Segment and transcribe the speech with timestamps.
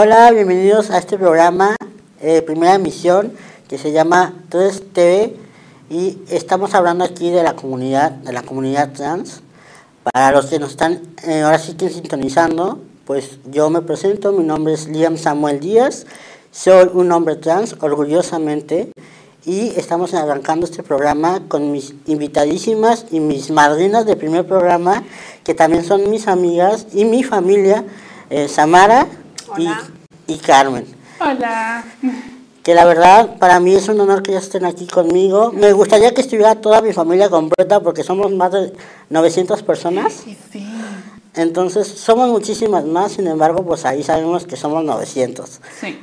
[0.00, 1.74] Hola, bienvenidos a este programa,
[2.20, 3.32] eh, primera emisión,
[3.66, 5.32] que se llama 3TV
[5.90, 9.42] y estamos hablando aquí de la comunidad, de la comunidad trans.
[10.04, 14.44] Para los que nos están eh, ahora sí que sintonizando, pues yo me presento, mi
[14.44, 16.06] nombre es Liam Samuel Díaz,
[16.52, 18.92] soy un hombre trans, orgullosamente,
[19.44, 25.02] y estamos arrancando este programa con mis invitadísimas y mis madrinas de primer programa,
[25.42, 27.84] que también son mis amigas y mi familia,
[28.30, 29.08] eh, Samara
[29.50, 29.82] Hola.
[30.26, 30.86] y Carmen.
[31.20, 31.84] Hola.
[32.62, 35.52] Que la verdad, para mí es un honor que ya estén aquí conmigo.
[35.52, 38.72] Me gustaría que estuviera toda mi familia completa porque somos más de
[39.08, 40.26] 900 personas.
[40.26, 40.66] Y sí.
[41.34, 45.60] Entonces, somos muchísimas más, sin embargo, pues ahí sabemos que somos 900.
[45.80, 45.98] Sí.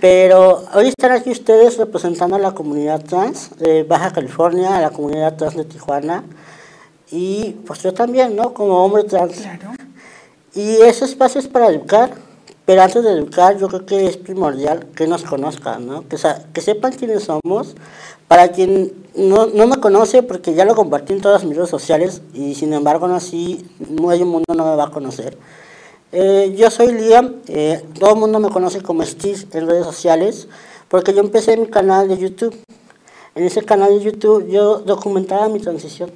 [0.00, 4.90] Pero hoy están aquí ustedes representando a la comunidad trans de Baja California, a la
[4.90, 6.24] comunidad trans de Tijuana.
[7.10, 8.54] Y pues yo también, ¿no?
[8.54, 9.36] Como hombre trans.
[9.36, 9.72] Claro.
[10.54, 12.10] Y ese espacio es para educar,
[12.68, 16.06] pero antes de educar yo creo que es primordial que nos conozcan, ¿no?
[16.06, 16.18] Que,
[16.52, 17.74] que sepan quiénes somos.
[18.26, 22.20] Para quien no, no me conoce, porque ya lo compartí en todas mis redes sociales
[22.34, 25.38] y sin embargo no así, medio mundo no me va a conocer.
[26.12, 30.46] Eh, yo soy Liam, eh, todo el mundo me conoce como Steve en redes sociales,
[30.88, 32.54] porque yo empecé mi canal de YouTube.
[33.34, 36.10] En ese canal de YouTube yo documentaba mi transición.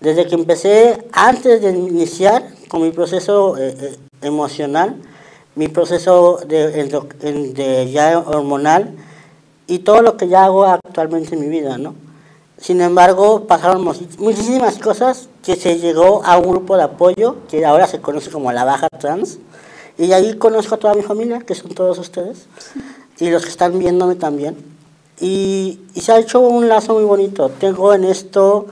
[0.00, 4.96] Desde que empecé, antes de iniciar con mi proceso eh, eh, emocional,
[5.56, 6.70] mi proceso de,
[7.54, 8.94] de ya hormonal
[9.66, 11.94] y todo lo que ya hago actualmente en mi vida, ¿no?
[12.58, 17.86] Sin embargo, pasaron muchísimas cosas que se llegó a un grupo de apoyo que ahora
[17.86, 19.38] se conoce como la Baja Trans.
[19.98, 22.46] Y ahí conozco a toda mi familia, que son todos ustedes,
[23.18, 24.56] y los que están viéndome también.
[25.20, 27.48] Y, y se ha hecho un lazo muy bonito.
[27.50, 28.66] Tengo en esto,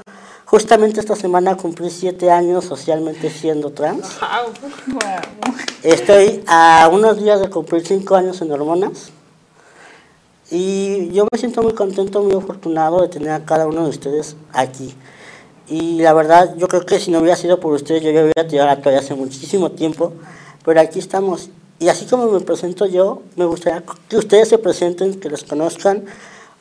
[0.53, 4.19] justamente esta semana cumplí siete años socialmente siendo trans.
[5.83, 9.13] Estoy a unos días de cumplir cinco años en hormonas.
[10.51, 14.37] Y yo me siento muy contento, muy afortunado de tener a cada uno de ustedes
[14.53, 14.95] aquí.
[15.69, 18.47] Y la verdad, yo creo que si no hubiera sido por ustedes, yo ya hubiera
[18.47, 20.13] tirado la toalla hace muchísimo tiempo.
[20.67, 21.49] Pero aquí estamos.
[21.79, 26.05] Y así como me presento yo, me gustaría que ustedes se presenten, que los conozcan,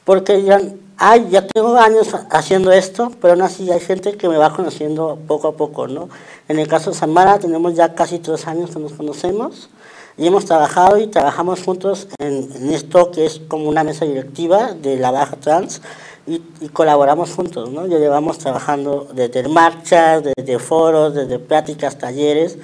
[0.05, 4.29] porque dirán, ay, ya tengo años ha- haciendo esto, pero aún así hay gente que
[4.29, 6.09] me va conociendo poco a poco, ¿no?
[6.47, 9.69] En el caso de Samara, tenemos ya casi tres años que nos conocemos
[10.17, 14.73] y hemos trabajado y trabajamos juntos en, en esto que es como una mesa directiva
[14.73, 15.81] de la Baja Trans
[16.27, 17.87] y, y colaboramos juntos, ¿no?
[17.87, 22.57] Ya llevamos trabajando desde marchas, desde foros, desde pláticas, talleres.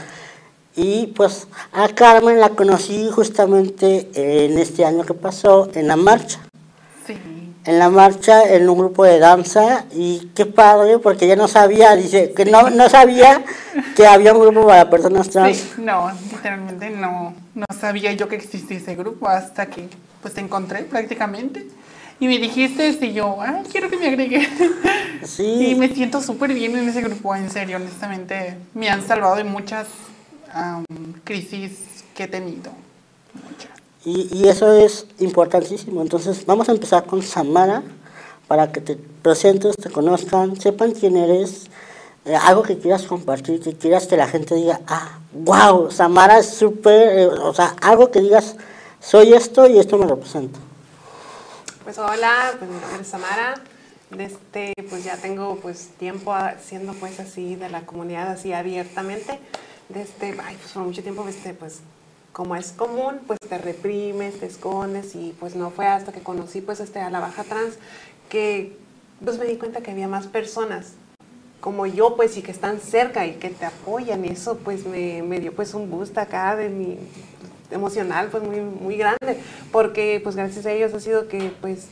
[0.75, 6.39] Y pues a Carmen la conocí justamente en este año que pasó en la marcha.
[7.07, 7.17] Sí.
[7.67, 11.95] En la marcha, en un grupo de danza, y qué padre, porque ella no sabía,
[11.97, 13.43] dice, que no, no sabía
[13.93, 15.57] que había un grupo para personas trans.
[15.57, 15.69] Sí.
[15.77, 19.89] No, literalmente no, no sabía yo que existía ese grupo hasta que
[20.21, 21.67] pues te encontré prácticamente.
[22.19, 24.47] Y me dijiste y yo, ay, quiero que me agregue.
[25.23, 25.71] Sí.
[25.71, 28.55] Y me siento súper bien en ese grupo, en serio, honestamente.
[28.75, 29.87] Me han salvado de muchas
[30.53, 30.85] am,
[31.23, 32.71] crisis que he tenido.
[33.33, 33.76] Muchas.
[34.09, 36.01] Y, eso es importantísimo.
[36.01, 37.83] Entonces, vamos a empezar con Samara
[38.48, 41.65] para que te presentes, te conozcan, sepan quién eres,
[42.24, 46.51] eh, algo que quieras compartir, que quieras que la gente diga, ah, wow, Samara es
[46.51, 48.56] súper, eh, o sea, algo que digas,
[49.01, 50.57] soy esto y esto me representa.
[51.83, 53.56] Pues hola, pues mi nombre es Samara.
[54.18, 56.33] Este, pues ya tengo pues tiempo
[56.65, 59.38] siendo pues así de la comunidad así abiertamente.
[59.89, 61.81] Desde, ay, pues por mucho tiempo este, pues
[62.37, 66.61] como es común, pues te reprimes, te escondes y pues no fue hasta que conocí
[66.61, 67.79] pues este a la baja trans
[68.29, 68.77] que
[69.25, 70.93] pues me di cuenta que había más personas
[71.59, 75.23] como yo, pues, y que están cerca y que te apoyan, y eso, pues, me,
[75.23, 76.99] me dio, pues, un boost acá de mi
[77.71, 79.41] emocional, pues, muy, muy grande,
[79.71, 81.87] porque, pues, gracias a ellos ha sido que, pues,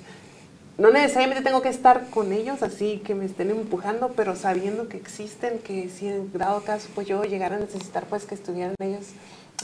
[0.78, 4.98] no necesariamente tengo que estar con ellos, así que me estén empujando, pero sabiendo que
[4.98, 9.08] existen, que si en dado caso, pues, yo llegara a necesitar, pues, que estuvieran ellos,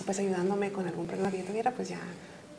[0.05, 1.99] pues, ayudándome con algún problema que yo tuviera, pues, ya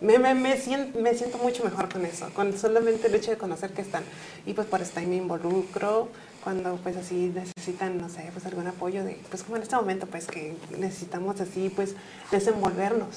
[0.02, 3.37] me, me, me, siento, me siento mucho mejor con eso, con solamente el hecho de
[3.37, 4.02] conocer que están.
[4.44, 6.08] Y pues por eso ahí me involucro
[6.43, 10.06] cuando pues así necesitan, no sé, pues algún apoyo de, pues como en este momento
[10.08, 11.94] pues que necesitamos así pues
[12.32, 13.14] desenvolvernos.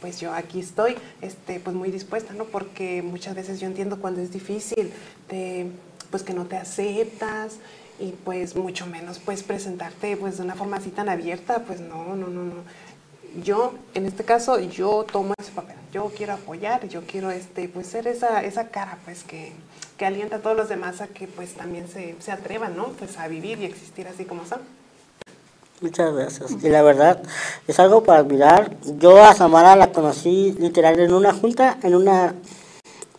[0.00, 2.44] Pues yo aquí estoy, este, pues muy dispuesta, ¿no?
[2.44, 4.92] Porque muchas veces yo entiendo cuando es difícil,
[5.28, 5.72] de,
[6.10, 7.56] pues que no te aceptas
[7.98, 12.14] y pues mucho menos pues presentarte pues de una forma así tan abierta, pues no,
[12.14, 12.62] no, no, no
[13.42, 15.76] yo, en este caso, yo tomo ese papel.
[15.92, 19.52] Yo quiero apoyar, yo quiero este, pues, ser esa, esa cara pues, que,
[19.96, 22.88] que alienta a todos los demás a que pues, también se, se atrevan ¿no?
[22.88, 24.60] pues, a vivir y existir así como son.
[25.80, 26.50] Muchas gracias.
[26.62, 27.22] Y la verdad,
[27.68, 28.76] es algo para admirar.
[28.98, 32.34] Yo a Samara la conocí literal en una junta, en una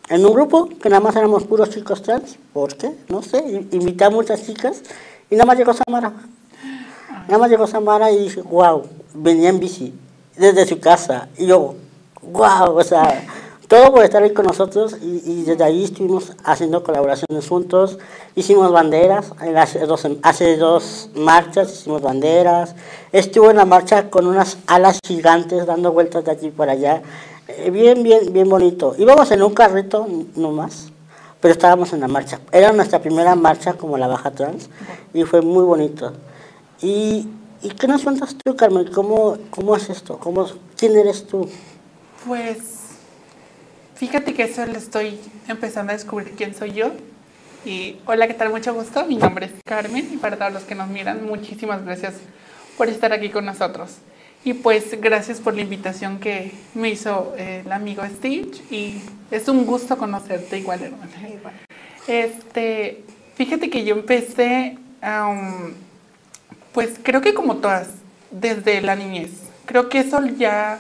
[0.09, 2.37] en un grupo que nada más éramos puros chicos trans.
[2.51, 2.91] ¿Por qué?
[3.07, 3.65] No sé.
[3.71, 4.81] Invité a muchas chicas
[5.29, 6.13] y nada más llegó Samara.
[7.29, 8.81] Nada más llegó Samara y dije, wow,
[9.13, 9.93] venía en bici
[10.35, 11.29] desde su casa.
[11.37, 11.75] Y yo,
[12.23, 13.23] wow, o sea,
[13.67, 17.99] todo por estar ahí con nosotros y, desde ahí estuvimos haciendo colaboraciones juntos.
[18.33, 22.73] Hicimos banderas, en hace, dos, hace dos marchas hicimos banderas.
[23.11, 27.03] Estuvo en la marcha con unas alas gigantes dando vueltas de aquí para allá.
[27.47, 28.95] Eh, bien, bien, bien bonito.
[28.97, 30.87] Íbamos en un carrito nomás,
[31.39, 32.39] pero estábamos en la marcha.
[32.51, 34.67] Era nuestra primera marcha como la Baja Trans
[35.13, 36.11] y fue muy bonito.
[36.81, 37.27] ¿Y,
[37.61, 38.91] y qué nos cuentas tú, Carmen?
[38.91, 40.17] ¿Cómo, cómo es esto?
[40.17, 40.47] ¿Cómo,
[40.77, 41.49] ¿Quién eres tú?
[42.25, 42.57] Pues
[43.95, 46.91] fíjate que eso le estoy empezando a descubrir quién soy yo.
[47.65, 48.49] Y hola, ¿qué tal?
[48.49, 49.05] Mucho gusto.
[49.05, 52.13] Mi nombre es Carmen y para todos los que nos miran, muchísimas gracias
[52.77, 53.97] por estar aquí con nosotros.
[54.45, 59.01] Y pues gracias por la invitación que me hizo eh, el amigo Stitch y
[59.31, 61.11] es un gusto conocerte igual, hermana.
[62.07, 63.03] Este,
[63.35, 65.73] fíjate que yo empecé, um,
[66.73, 67.87] pues creo que como todas,
[68.31, 69.31] desde la niñez.
[69.65, 70.79] Creo que eso ya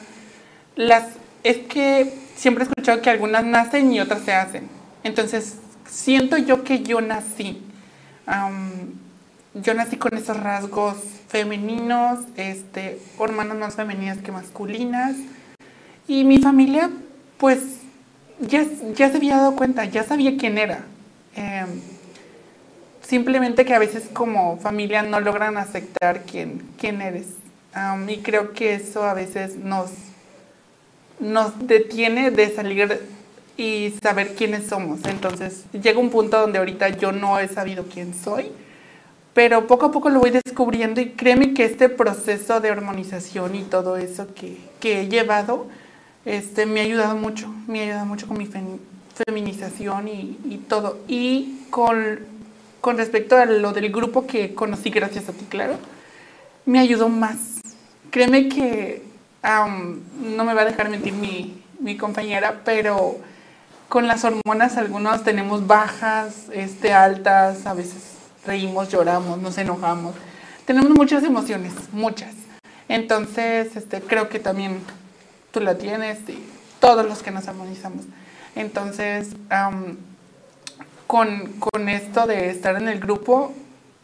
[0.75, 1.05] las
[1.43, 4.67] es que siempre he escuchado que algunas nacen y otras se hacen.
[5.03, 5.55] Entonces,
[5.87, 7.61] siento yo que yo nací.
[9.53, 10.97] Yo nací con esos rasgos
[11.27, 15.15] femeninos, este, hermanas más femeninas que masculinas.
[16.07, 16.89] Y mi familia,
[17.37, 17.59] pues,
[18.39, 20.85] ya, ya se había dado cuenta, ya sabía quién era.
[21.35, 21.65] Eh,
[23.09, 27.25] simplemente que a veces como familia no logran aceptar quién, quién eres.
[28.07, 29.89] Y creo que eso a veces nos,
[31.19, 33.01] nos detiene de salir
[33.57, 34.99] y saber quiénes somos.
[35.05, 38.51] Entonces llega un punto donde ahorita yo no he sabido quién soy,
[39.33, 43.63] pero poco a poco lo voy descubriendo y créeme que este proceso de hormonización y
[43.63, 45.67] todo eso que, que he llevado
[46.25, 48.79] este, me ha ayudado mucho, me ha ayudado mucho con mi fem-
[49.25, 50.99] feminización y, y todo.
[51.07, 52.19] Y con,
[52.81, 55.77] con respecto a lo del grupo que conocí gracias a ti, claro,
[56.65, 57.61] me ayudó más.
[58.11, 59.03] Créeme que
[59.43, 63.17] no me va a dejar mentir mi, mi compañera, pero
[63.87, 68.03] con las hormonas algunos tenemos bajas, este, altas, a veces
[68.45, 70.15] reímos, lloramos, nos enojamos.
[70.65, 72.33] Tenemos muchas emociones, muchas.
[72.87, 74.79] Entonces, este, creo que también
[75.51, 76.43] tú la tienes y
[76.79, 78.05] todos los que nos armonizamos.
[78.55, 79.29] Entonces,
[81.09, 83.51] con, con esto de estar en el grupo,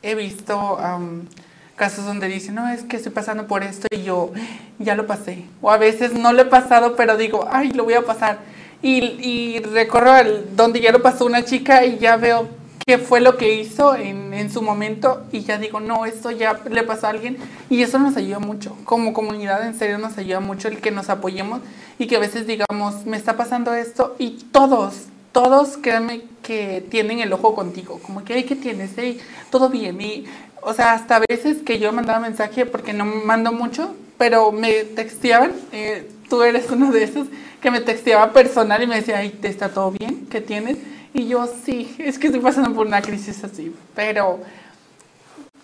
[0.02, 1.28] he visto am,
[1.76, 4.32] casos donde dicen, no, es que estoy pasando por esto y yo
[4.80, 5.46] ya lo pasé.
[5.62, 8.40] O a veces no lo he pasado, pero digo, ay, lo voy a pasar.
[8.82, 12.48] Y, y recorro al, donde ya lo pasó una chica y ya veo
[12.88, 16.60] qué fue lo que hizo en, en su momento y ya digo, no, esto ya
[16.68, 17.38] le pasó a alguien
[17.70, 18.76] y eso nos ayuda mucho.
[18.84, 21.62] Como comunidad, en serio, nos ayuda mucho el que nos apoyemos
[22.00, 25.04] y que a veces digamos, me está pasando esto y todos,
[25.36, 28.92] todos, créanme que tienen el ojo contigo, como que, ay, ¿qué tienes?
[28.96, 30.00] Hey, todo bien.
[30.00, 30.24] Y,
[30.62, 35.52] o sea, hasta veces que yo mandaba mensaje, porque no mando mucho, pero me texteaban,
[35.74, 37.28] eh, tú eres uno de esos,
[37.62, 40.26] que me texteaba personal y me decía, ay, ¿te está todo bien?
[40.28, 40.78] ¿Qué tienes?
[41.14, 44.40] Y yo, sí, es que estoy pasando por una crisis así, pero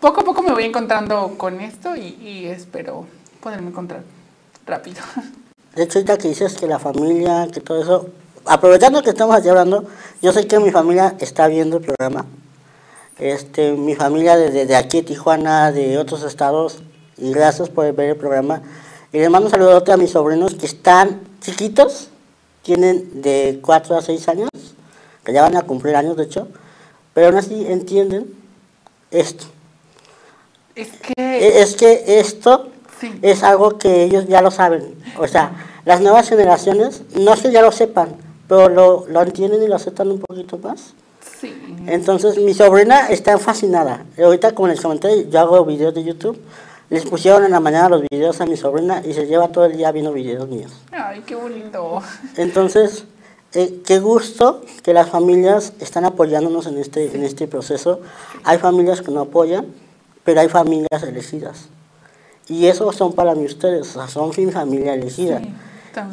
[0.02, 3.06] poco a poco me voy encontrando con esto y, espero
[3.40, 4.04] poderme encontrar
[4.66, 5.02] rápido.
[5.78, 8.10] De hecho, ahorita que dices que la familia, que todo eso,
[8.46, 9.86] aprovechando que estamos aquí hablando,
[10.22, 12.26] yo sé que mi familia está viendo el programa.
[13.18, 16.82] Este, mi familia desde de aquí Tijuana, de otros estados,
[17.18, 18.62] y gracias por ver el programa.
[19.14, 22.08] Y les mando un saludote a mis sobrinos que están chiquitos,
[22.64, 24.50] tienen de 4 a 6 años,
[25.24, 26.48] que ya van a cumplir años de hecho,
[27.14, 28.34] pero aún así entienden
[29.12, 29.46] esto.
[30.76, 31.14] Es que...
[31.18, 32.68] E- Es que esto
[33.00, 33.12] Sí.
[33.24, 34.96] es algo que ellos ya lo saben.
[35.18, 35.52] O sea,
[35.86, 38.16] las nuevas generaciones no es que ya lo sepan,
[38.52, 40.94] pero lo, lo entienden y lo aceptan un poquito más.
[41.40, 41.56] Sí.
[41.88, 44.04] Entonces mi sobrina está fascinada.
[44.22, 46.38] Ahorita como les comenté, yo hago videos de YouTube.
[46.90, 49.78] Les pusieron en la mañana los videos a mi sobrina y se lleva todo el
[49.78, 50.74] día viendo videos míos.
[50.92, 52.02] Ay, qué bonito.
[52.36, 53.06] Entonces,
[53.54, 58.02] eh, qué gusto que las familias están apoyándonos en este, en este proceso.
[58.44, 59.68] Hay familias que no apoyan,
[60.26, 61.70] pero hay familias elegidas.
[62.50, 65.40] Y eso son para mí ustedes, o sea, son mi familia elegida.
[65.40, 65.54] Sí.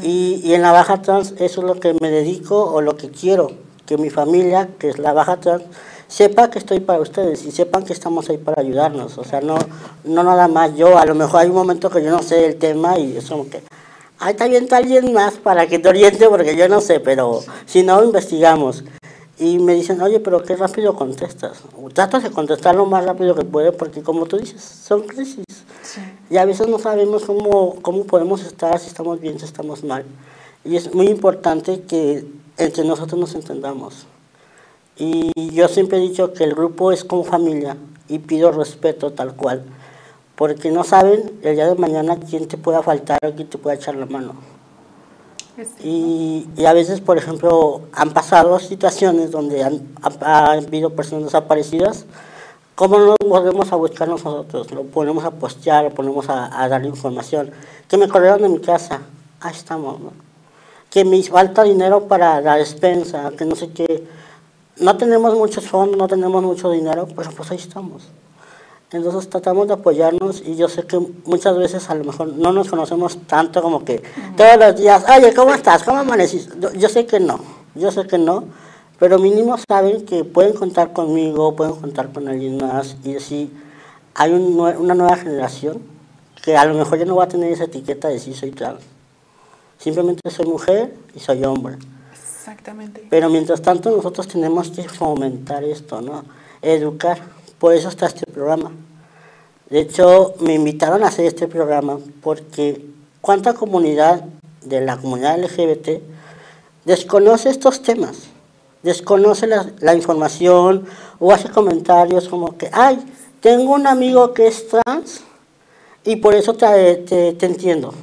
[0.02, 3.10] Y, y en la baja trans eso es lo que me dedico o lo que
[3.10, 3.52] quiero,
[3.86, 5.64] que mi familia, que es la baja trans,
[6.08, 9.18] sepa que estoy para ustedes y sepan que estamos ahí para ayudarnos.
[9.18, 9.58] O sea, no,
[10.04, 12.56] no nada más yo, a lo mejor hay un momento que yo no sé el
[12.56, 13.62] tema y es como que,
[14.18, 17.82] ahí está bien alguien más para que te oriente porque yo no sé, pero si
[17.82, 18.84] no, investigamos.
[19.40, 21.62] Y me dicen, oye, pero qué rápido contestas.
[21.92, 25.44] Trato de contestar lo más rápido que puedo porque como tú dices, son crisis.
[26.30, 30.04] Y a veces no sabemos cómo, cómo podemos estar, si estamos bien, si estamos mal.
[30.64, 32.26] Y es muy importante que
[32.58, 34.06] entre nosotros nos entendamos.
[34.96, 37.76] Y yo siempre he dicho que el grupo es como familia
[38.08, 39.64] y pido respeto tal cual.
[40.34, 43.76] Porque no saben el día de mañana quién te pueda faltar o quién te pueda
[43.76, 44.34] echar la mano.
[45.82, 51.24] Y, y a veces, por ejemplo, han pasado situaciones donde han, ha, ha habido personas
[51.24, 52.04] desaparecidas.
[52.78, 54.70] ¿Cómo no volvemos a buscar nosotros?
[54.70, 57.50] Lo ponemos a postear, lo ponemos a, a darle información.
[57.88, 59.00] Que me corrieron de mi casa.
[59.40, 60.12] Ahí estamos, ¿no?
[60.88, 64.06] Que me falta dinero para la despensa, que no sé qué.
[64.76, 68.04] No tenemos muchos fondos, no tenemos mucho dinero, pero pues ahí estamos.
[68.92, 72.68] Entonces tratamos de apoyarnos y yo sé que muchas veces a lo mejor no nos
[72.68, 74.04] conocemos tanto como que
[74.36, 75.82] todos los días, oye, ¿cómo estás?
[75.82, 76.54] ¿Cómo amaneciste?
[76.60, 77.40] Yo, yo sé que no,
[77.74, 78.44] yo sé que no,
[78.98, 83.50] pero mínimo saben que pueden contar conmigo, pueden contar con alguien más y así
[84.14, 85.80] hay un una nueva generación
[86.42, 88.80] que a lo mejor ya no va a tener esa etiqueta de sí soy trans.
[89.78, 91.76] Simplemente soy mujer y soy hombre.
[92.12, 93.06] Exactamente.
[93.10, 96.24] Pero mientras tanto nosotros tenemos que fomentar esto, ¿no?
[96.62, 97.20] Educar.
[97.58, 98.72] Por eso está este programa.
[99.68, 102.86] De hecho, me invitaron a hacer este programa porque
[103.20, 104.24] cuánta comunidad
[104.64, 106.02] de la comunidad LGBT
[106.84, 108.28] desconoce estos temas,
[108.82, 110.86] desconoce la, la información
[111.18, 112.98] o hace comentarios como que, ay,
[113.40, 115.22] tengo un amigo que es trans
[116.04, 117.94] y por eso te, te, te entiendo.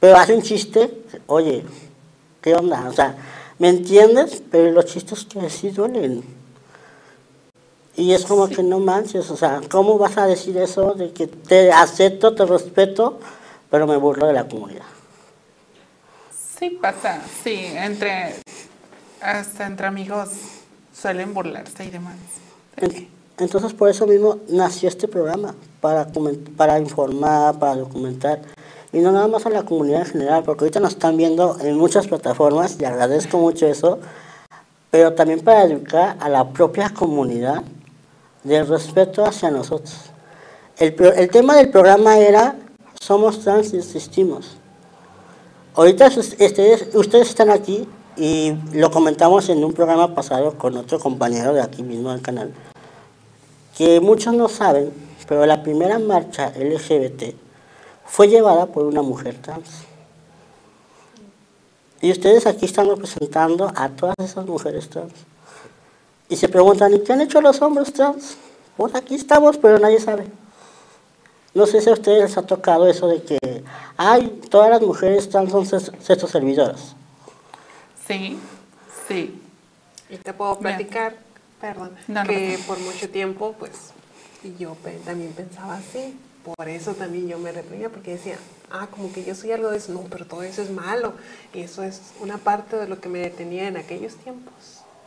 [0.00, 1.64] Pero hace un chiste, oye,
[2.40, 2.88] ¿qué onda?
[2.88, 3.16] O sea,
[3.58, 4.42] ¿me entiendes?
[4.50, 6.22] Pero los chistes que sí duelen.
[7.96, 11.26] Y es como que no manches, o sea, ¿cómo vas a decir eso de que
[11.26, 13.18] te acepto, te respeto,
[13.70, 14.84] pero me burlo de la comunidad?
[16.58, 18.34] Sí pasa, sí, entre
[19.26, 20.28] hasta entre amigos
[20.94, 22.14] suelen burlarse y demás.
[22.76, 26.06] En- Entonces por eso mismo nació este programa, para,
[26.56, 28.40] para informar, para documentar,
[28.92, 31.76] y no nada más a la comunidad en general, porque ahorita nos están viendo en
[31.76, 33.98] muchas plataformas, y agradezco mucho eso,
[34.90, 37.62] pero también para educar a la propia comunidad
[38.42, 39.94] del respeto hacia nosotros.
[40.78, 42.56] El, el tema del programa era,
[43.00, 44.56] somos trans y existimos.
[45.74, 51.52] Ahorita ustedes, ustedes están aquí y lo comentamos en un programa pasado con otro compañero
[51.52, 52.52] de aquí mismo del canal,
[53.76, 54.90] que muchos no saben,
[55.28, 57.34] pero la primera marcha LGBT
[58.06, 59.68] fue llevada por una mujer trans.
[62.00, 65.12] Y ustedes aquí están representando a todas esas mujeres trans.
[66.28, 68.36] Y se preguntan, ¿y qué han hecho los hombres trans?
[68.76, 70.26] Pues aquí estamos, pero nadie sabe.
[71.54, 73.38] No sé si a ustedes les ha tocado eso de que,
[73.96, 76.94] ay, todas las mujeres trans son ses- sexo servidoras.
[78.06, 78.38] Sí,
[79.08, 79.42] sí.
[80.08, 81.16] Y te puedo platicar,
[81.60, 83.72] perdón, No, no que por mucho tiempo, pues,
[84.58, 86.16] yo también pensaba así.
[86.44, 88.36] Por eso también yo me reprimía, porque decía,
[88.70, 89.92] ah, como que yo soy algo de eso.
[89.92, 91.14] No, pero todo eso es malo.
[91.52, 94.54] Y eso es una parte de lo que me detenía en aquellos tiempos.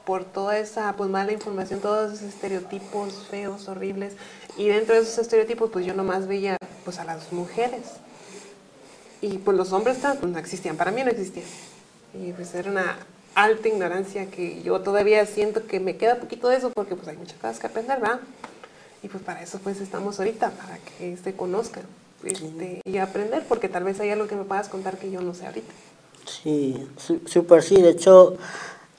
[0.05, 4.15] Por toda esa pues, mala información, todos esos estereotipos feos, horribles.
[4.57, 7.83] Y dentro de esos estereotipos, pues yo nomás veía pues, a las mujeres.
[9.21, 11.45] Y pues los hombres no existían, para mí no existían.
[12.13, 12.97] Y pues era una
[13.35, 17.17] alta ignorancia que yo todavía siento que me queda poquito de eso porque pues hay
[17.17, 18.19] muchas cosas que aprender, ¿verdad?
[19.03, 21.83] Y pues para eso pues estamos ahorita, para que se conozcan
[22.23, 25.33] este, y aprender, porque tal vez hay algo que me puedas contar que yo no
[25.33, 25.71] sé ahorita.
[26.25, 26.87] Sí,
[27.25, 27.81] súper sí.
[27.81, 28.35] De hecho,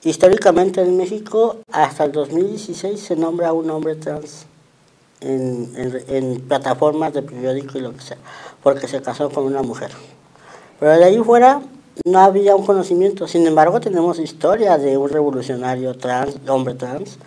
[0.03, 4.45] históricamente en México, hasta el 2016 se nombra un hombre trans
[5.19, 8.17] en, en- en plataformas de periódico y lo que sea,
[8.63, 9.91] porque se casó con una mujer.
[10.79, 11.61] Pero de ahí fuera
[12.05, 13.27] no había un conocimiento.
[13.27, 17.17] Sin embargo, tenemos historia de un revolucionario trans, hombre trans,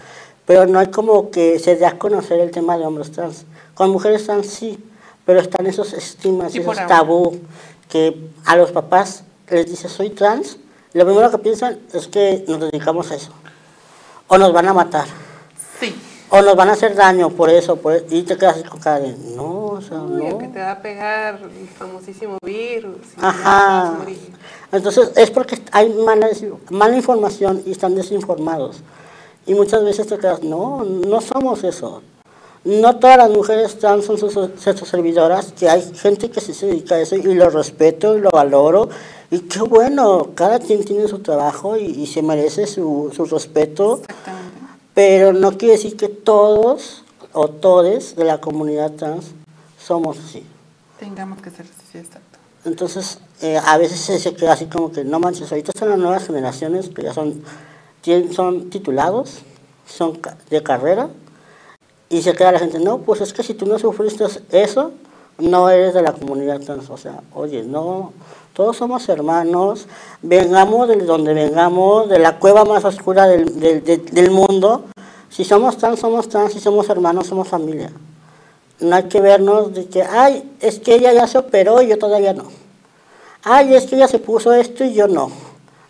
[0.47, 3.45] pero no hay como que se dé a conocer el tema de hombres trans.
[3.75, 4.79] Con mujeres trans sí,
[5.25, 7.41] pero están esos estigmas, esos tabú,
[7.89, 10.59] que a los papás les dice soy trans,
[10.93, 13.33] lo primero que piensan es que nos dedicamos a eso,
[14.29, 15.07] o nos van a matar,
[15.81, 15.95] Sí.
[16.35, 19.15] O nos van a hacer daño por eso, por, y te quedas con cara de,
[19.37, 20.39] no, o sea, Uy, no.
[20.39, 22.97] que te va a pegar el famosísimo virus.
[23.21, 23.99] Ajá.
[24.73, 26.29] Entonces es porque hay mala,
[26.71, 28.83] mala información y están desinformados.
[29.47, 32.03] Y muchas veces te quedas, no, no somos eso.
[32.65, 36.67] No todas las mujeres trans son sus, sus servidoras, que hay gente que sí se
[36.67, 38.89] dedica a eso y lo respeto y lo valoro.
[39.31, 44.01] Y qué bueno, cada quien tiene su trabajo y, y se merece su, su respeto.
[44.01, 44.44] Exactamente.
[44.95, 49.33] Pero no quiere decir que todos o todes de la comunidad trans
[49.79, 50.47] somos así.
[50.99, 52.39] Tengamos que ser sí, exacto.
[52.65, 56.27] Entonces, eh, a veces se, queda así como que, no manches, ahorita están las nuevas
[56.27, 57.43] generaciones que ya son,
[58.01, 59.41] tienen, son titulados,
[59.87, 61.11] son de carrera,
[62.09, 64.93] y se queda la gente, no, pues es que si tú no sufriste eso,
[65.39, 66.89] no eres de la comunidad trans.
[66.89, 68.13] O sea, oye, no,
[68.55, 69.89] todos somos hermanos,
[70.23, 74.85] vengamos de donde vengamos, de la cueva más oscura del, del, mundo.
[75.29, 77.91] Si somos trans, somos trans, si somos hermanos, somos familia.
[78.79, 81.99] No hay que vernos de que, ay, es que ella ya se operó y yo
[81.99, 82.45] todavía no.
[83.43, 85.33] Ay, es que ella se puso esto y yo no.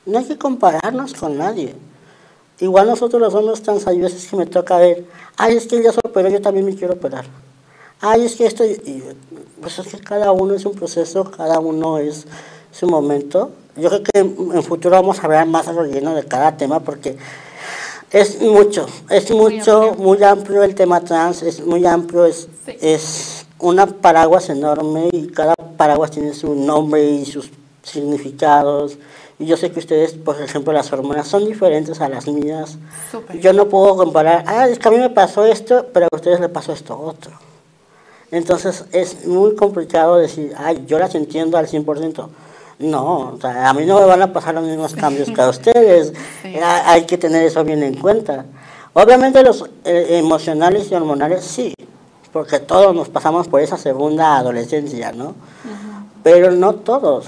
[0.07, 1.74] No hay que compararnos con nadie.
[2.61, 5.05] Igual nosotros los hombres trans, hay veces que me toca ver,
[5.37, 7.27] ay, es que ella se operó, yo también me quiero operar.
[8.07, 9.03] Ay, es que esto, y,
[9.62, 12.27] pues es que cada uno es un proceso, cada uno es
[12.71, 13.51] su momento.
[13.77, 17.17] Yo creo que en futuro vamos a hablar más a relleno de cada tema porque
[18.11, 22.77] es mucho, es mucho, muy amplio el tema trans, es muy amplio, es, Sí.
[22.83, 27.51] es una paraguas enorme y cada paraguas tiene su nombre y sus
[27.83, 28.99] significados.
[29.38, 32.77] Y yo sé que ustedes, por ejemplo, las hormonas son diferentes a las mías.
[33.40, 36.38] Yo no puedo comparar, ah, es que a mí me pasó esto, pero a ustedes
[36.38, 37.33] les pasó esto otro.
[38.35, 42.27] Entonces es muy complicado decir, ay, yo las entiendo al 100%.
[42.81, 45.49] No, o sea, a mí no me van a pasar los mismos cambios que a
[45.51, 46.12] ustedes.
[46.42, 46.57] Sí.
[46.61, 48.44] Hay que tener eso bien en cuenta.
[48.92, 51.75] Obviamente los eh, emocionales y hormonales sí,
[52.33, 55.37] porque todos nos pasamos por esa segunda adolescencia, ¿no?
[56.25, 57.27] Pero no todos.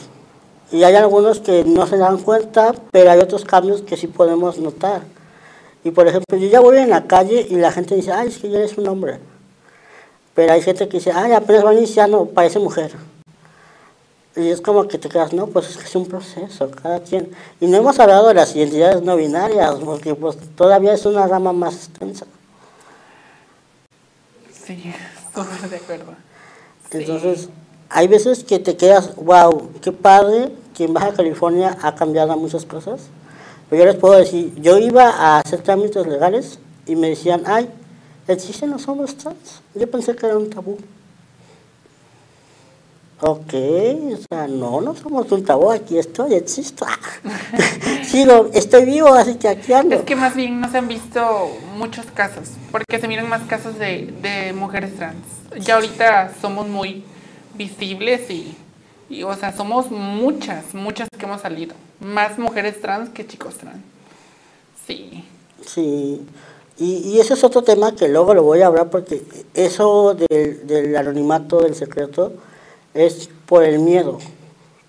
[0.73, 4.59] Y hay algunos que no se dan cuenta, pero hay otros cambios que sí podemos
[4.59, 5.03] notar.
[5.85, 8.39] Y por ejemplo, yo ya voy en la calle y la gente dice, ay, es
[8.39, 9.21] que ya eres un hombre.
[10.37, 12.93] Pero hay gente que dice, ay, apenas va iniciando, parece mujer.
[14.37, 17.31] Y es como que te quedas, no, pues es que es un proceso, cada quien.
[17.59, 21.55] Y no hemos hablado de las identidades no binarias, porque pues todavía es una rama
[21.55, 22.27] más extensa.
[24.53, 24.93] Sí,
[25.35, 26.13] súper de acuerdo.
[26.91, 26.99] Sí.
[26.99, 27.49] Entonces,
[27.89, 32.67] hay veces que te quedas, wow, qué padre que en Baja California ha cambiado muchas
[32.67, 33.05] cosas.
[33.71, 37.71] Pero yo les puedo decir, yo iba a hacer trámites legales y me decían, ay,
[38.29, 39.63] existen los hombres trans.
[39.75, 40.79] Yo pensé que era un tabú.
[43.19, 46.87] Ok, o sea, no, no somos un tabú, aquí estoy, existo.
[48.05, 49.97] Sigo, estoy vivo, así que aquí ando.
[49.97, 53.79] Es que más bien no se han visto muchos casos, porque se miran más casos
[53.79, 55.25] de, de mujeres trans.
[55.59, 57.05] Ya ahorita somos muy
[57.55, 58.55] visibles y,
[59.09, 61.75] y, o sea, somos muchas, muchas que hemos salido.
[62.01, 63.81] Más mujeres trans que chicos trans.
[64.87, 65.25] Sí.
[65.65, 66.21] Sí,
[66.79, 69.23] y, y ese es otro tema que luego lo voy a hablar porque
[69.55, 72.33] eso del, del anonimato, del secreto,
[72.95, 74.19] es por el miedo.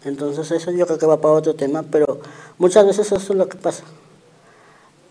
[0.04, 2.20] Entonces eso yo creo que va para otro tema, pero
[2.58, 3.84] muchas veces eso es lo que pasa.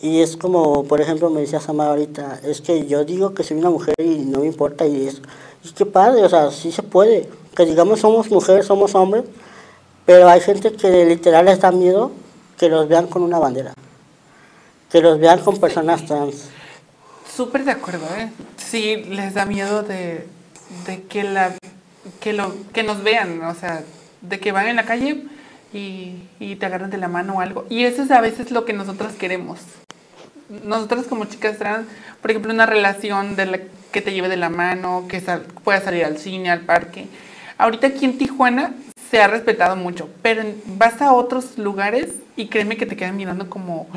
[0.01, 3.57] Y es como, por ejemplo, me decía Samara ahorita, es que yo digo que soy
[3.57, 5.23] una mujer y no me importa y eso.
[5.65, 7.29] Y qué padre, o sea, sí se puede.
[7.55, 9.25] Que digamos somos mujeres, somos hombres,
[10.05, 12.11] pero hay gente que literal les da miedo
[12.59, 13.73] que los vean con una bandera.
[14.91, 16.51] Que los vean con personas trans.
[17.37, 18.31] Súper de acuerdo, ¿eh?
[18.57, 20.27] Sí, les da miedo de,
[20.87, 21.53] de que, la,
[22.21, 23.83] que, lo, que nos vean, o sea,
[24.23, 25.25] de que van en la calle
[25.75, 27.67] y, y te agarran de la mano o algo.
[27.69, 29.59] Y eso es a veces lo que nosotros queremos.
[30.65, 31.87] Nosotros como chicas trans,
[32.23, 33.59] por ejemplo, una relación de la,
[33.93, 37.07] que te lleve de la mano, que sal- puedas salir al cine, al parque.
[37.59, 38.73] Ahorita aquí en Tijuana
[39.11, 43.51] se ha respetado mucho, pero vas a otros lugares y créeme que te quedan mirando
[43.51, 43.89] como,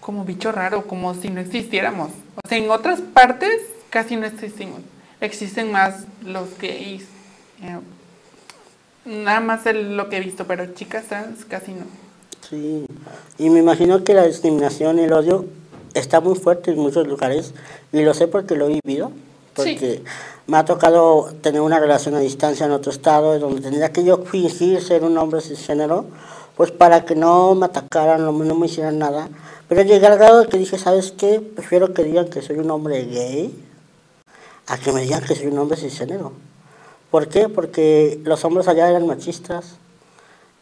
[0.00, 2.10] como bicho raro, como si no existiéramos.
[2.42, 3.60] O sea, en otras partes
[3.90, 4.80] casi no existimos.
[5.20, 7.04] Existen más los gays.
[7.62, 7.78] eh,
[9.04, 11.84] nada más el- lo que he visto, pero chicas trans casi no.
[12.48, 12.86] Sí.
[13.38, 15.44] Y me imagino que la discriminación el odio
[15.94, 17.52] está muy fuerte en muchos lugares.
[17.92, 19.12] Y lo sé porque lo he vivido.
[19.54, 20.02] Porque
[20.46, 24.18] me ha tocado tener una relación a distancia en otro estado, donde tendría que yo
[24.24, 26.06] fingir ser un hombre cisgénero,
[26.60, 29.30] pues para que no me atacaran, no, me- no me hicieran nada.
[29.66, 31.40] Pero llegué al grado de que dije, ¿sabes qué?
[31.40, 33.58] Prefiero que digan que soy un hombre gay
[34.66, 36.32] a que me digan que soy un hombre cisgénero.
[37.10, 37.48] ¿Por qué?
[37.48, 39.76] Porque los hombres allá eran machistas,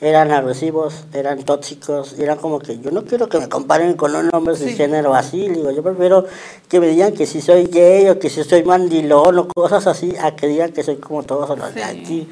[0.00, 4.14] eran agresivos, eran tóxicos, y eran como que yo no quiero que me comparen con
[4.14, 4.66] un hombre Sí.
[4.66, 6.26] cisgénero así, digo, yo prefiero
[6.68, 10.14] que me digan que si soy gay o que si soy mandilón o cosas así,
[10.22, 11.88] a que digan que soy como todos los de Sí.
[11.90, 12.28] aquí.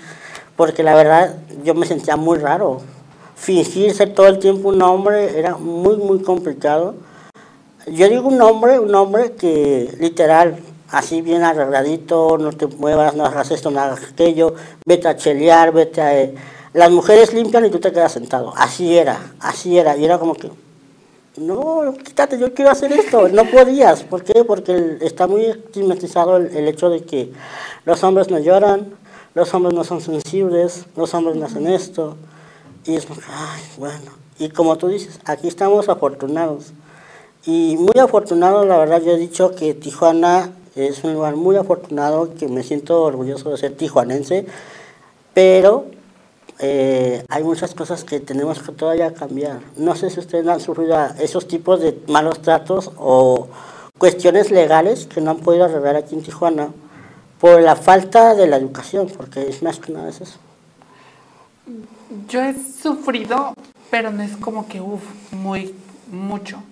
[0.57, 2.81] Porque la verdad yo me sentía muy raro.
[3.37, 6.95] Fingir ser todo el tiempo un hombre era muy, muy complicado.
[7.87, 10.59] Yo digo un hombre, un hombre que literal,
[10.91, 15.73] así bien arregladito, no te muevas, no hagas esto, no hagas aquello, vete a chelear,
[15.73, 16.31] vete a...
[16.73, 18.53] Las mujeres limpian y tú te quedas sentado.
[18.57, 19.97] Así era, así era.
[19.97, 20.51] Y era como que,
[21.37, 23.29] no, quítate, yo quiero hacer esto.
[23.29, 24.03] No podías.
[24.03, 24.45] ¿Por qué?
[24.45, 27.33] Porque está muy estigmatizado el hecho de que
[27.85, 28.95] los hombres no lloran,
[29.35, 32.17] los hombres no son sensibles, los hombres no hacen esto.
[32.87, 34.13] Y es ay, bueno.
[34.39, 36.73] Y como tú dices, aquí estamos afortunados.
[37.45, 42.35] Y muy afortunado, la verdad, yo he dicho que Tijuana es un lugar muy afortunado,
[42.35, 44.47] que me siento orgulloso de ser tijuanense,
[45.33, 45.87] pero
[46.59, 49.61] eh, hay muchas cosas que tenemos que todavía cambiar.
[49.77, 53.49] No sé si ustedes han sufrido esos tipos de malos tratos o
[53.97, 56.69] cuestiones legales que no han podido arreglar aquí en Tijuana
[57.41, 60.39] por la falta de la educación, porque es más que nada es eso.
[62.29, 63.55] Yo he sufrido,
[63.91, 65.75] pero no es como que, uff, muy,
[66.11, 66.63] mucho.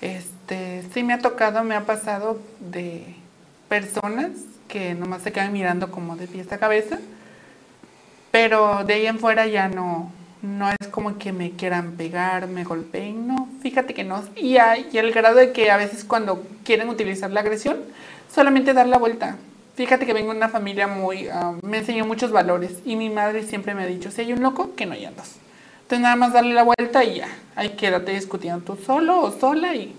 [0.00, 3.14] Este, sí me ha tocado, me ha pasado de
[3.68, 4.30] personas
[4.68, 6.98] que nomás se quedan mirando como de pies a cabeza,
[8.30, 10.10] pero de ahí en fuera ya no,
[10.42, 14.22] no es como que me quieran pegar, me golpeen, no, fíjate que no.
[14.36, 17.78] Y, hay, y el grado de que a veces cuando quieren utilizar la agresión,
[18.32, 19.36] solamente dar la vuelta.
[19.76, 23.42] Fíjate que vengo de una familia muy, ah, me enseñó muchos valores y mi madre
[23.44, 25.36] siempre me ha dicho, si hay un loco, que no hay dos.
[25.82, 29.74] Entonces nada más darle la vuelta y ya, ahí quédate discutiendo tú solo o sola
[29.74, 29.94] y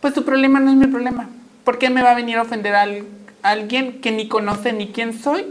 [0.00, 1.28] pues tu problema no es mi problema.
[1.64, 3.04] ¿Por qué me va a venir a ofender a al-
[3.42, 5.46] a alguien que ni conoce ni quién soy?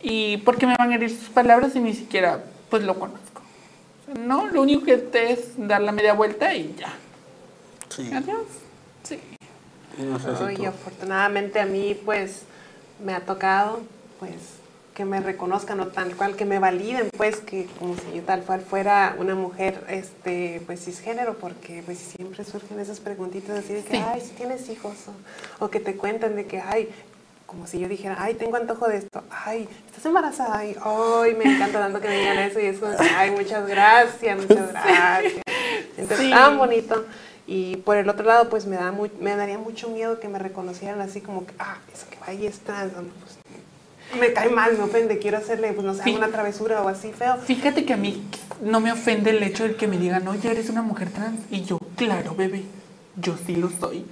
[0.00, 3.42] ¿Y por qué me van a herir sus palabras y ni siquiera pues lo conozco?
[4.10, 6.92] O sea, No, lo único que te es dar la media vuelta y ya.
[7.88, 8.38] Sí, Adiós.
[9.04, 9.18] Sí.
[9.98, 12.42] no sé si Ay, afortunadamente a mí pues
[13.04, 13.80] me ha tocado
[14.18, 14.32] pues
[14.94, 18.42] que me reconozcan o tal cual que me validen pues que como si yo tal
[18.42, 23.82] cual fuera una mujer este pues cisgénero porque pues siempre surgen esas preguntitas así de
[23.84, 24.04] que Sí.
[24.06, 24.94] ay si tienes hijos
[25.60, 26.90] o, o que te cuentan de que ay
[27.46, 31.44] como si yo dijera, ay, tengo antojo de esto, ay, estás embarazada, ay, ay, me
[31.54, 35.34] encanta tanto que me digan eso y eso, ay, muchas gracias, muchas gracias.
[35.98, 36.30] Entonces, Sí.
[36.30, 37.04] tan bonito.
[37.54, 40.38] Y por el otro lado, pues me, da muy, me daría mucho miedo que me
[40.38, 43.36] reconocieran así como que, ah, eso que ahí está, no, pues,
[44.18, 47.36] me cae mal, me ofende, quiero hacerle, pues no sé, alguna travesura o así feo.
[47.36, 48.22] Fíjate que a mí
[48.62, 51.40] no me ofende el hecho de que me digan, oye, eres una mujer trans.
[51.50, 52.62] Y yo, claro, bebé,
[53.16, 54.06] yo sí lo soy.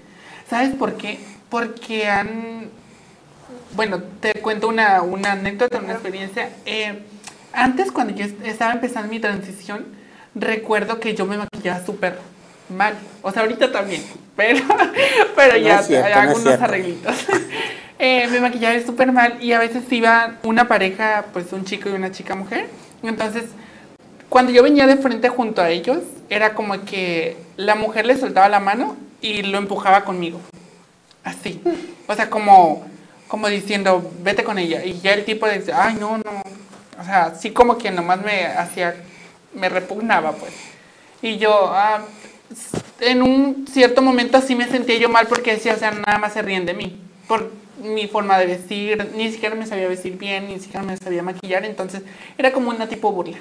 [0.50, 1.18] ¿Sabes por qué?
[1.48, 2.68] Porque han...
[3.74, 6.50] Bueno, te cuento una, una anécdota, una experiencia.
[6.66, 7.04] Eh,
[7.54, 9.86] antes, cuando yo est- estaba empezando mi transición,
[10.34, 12.18] recuerdo que yo me maquillaba súper
[12.70, 12.94] mal.
[13.22, 14.02] O sea, ahorita también,
[14.36, 14.64] pero,
[15.36, 16.64] pero No ya cierto, hay no cierto.
[16.64, 17.16] arreglitos.
[18.02, 21.92] Eh, me maquillaba súper mal y a veces iba una pareja, pues un chico y
[21.92, 22.66] una chica mujer.
[23.02, 23.44] Entonces,
[24.30, 25.98] cuando yo venía de frente junto a ellos,
[26.30, 30.40] era como que la mujer le soltaba la mano y lo empujaba conmigo.
[31.24, 31.60] Así.
[32.06, 32.86] O sea, como,
[33.28, 34.82] como diciendo, vete con ella.
[34.82, 36.42] Y ya el tipo decía, ay, no, no.
[36.98, 38.94] O sea, así como que nomás me hacía,
[39.52, 40.52] me repugnaba, pues.
[41.20, 42.00] Y yo, ah,
[43.00, 46.32] en un cierto momento sí me sentía yo mal porque decía, o sea, nada más
[46.32, 47.00] se ríen de mí.
[47.28, 47.50] Por
[47.82, 51.64] mi forma de vestir, ni siquiera me sabía vestir bien, ni siquiera me sabía maquillar.
[51.64, 52.02] Entonces,
[52.36, 53.38] era como una tipo burla.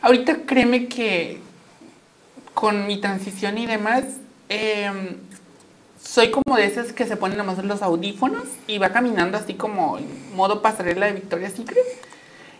[0.00, 1.40] Ahorita créeme que
[2.54, 4.04] con mi transición y demás,
[4.48, 5.16] em,
[6.00, 9.98] soy como de esas que se ponen nomás los audífonos y va caminando así como
[9.98, 11.84] en modo pasarela de Victoria's Secret.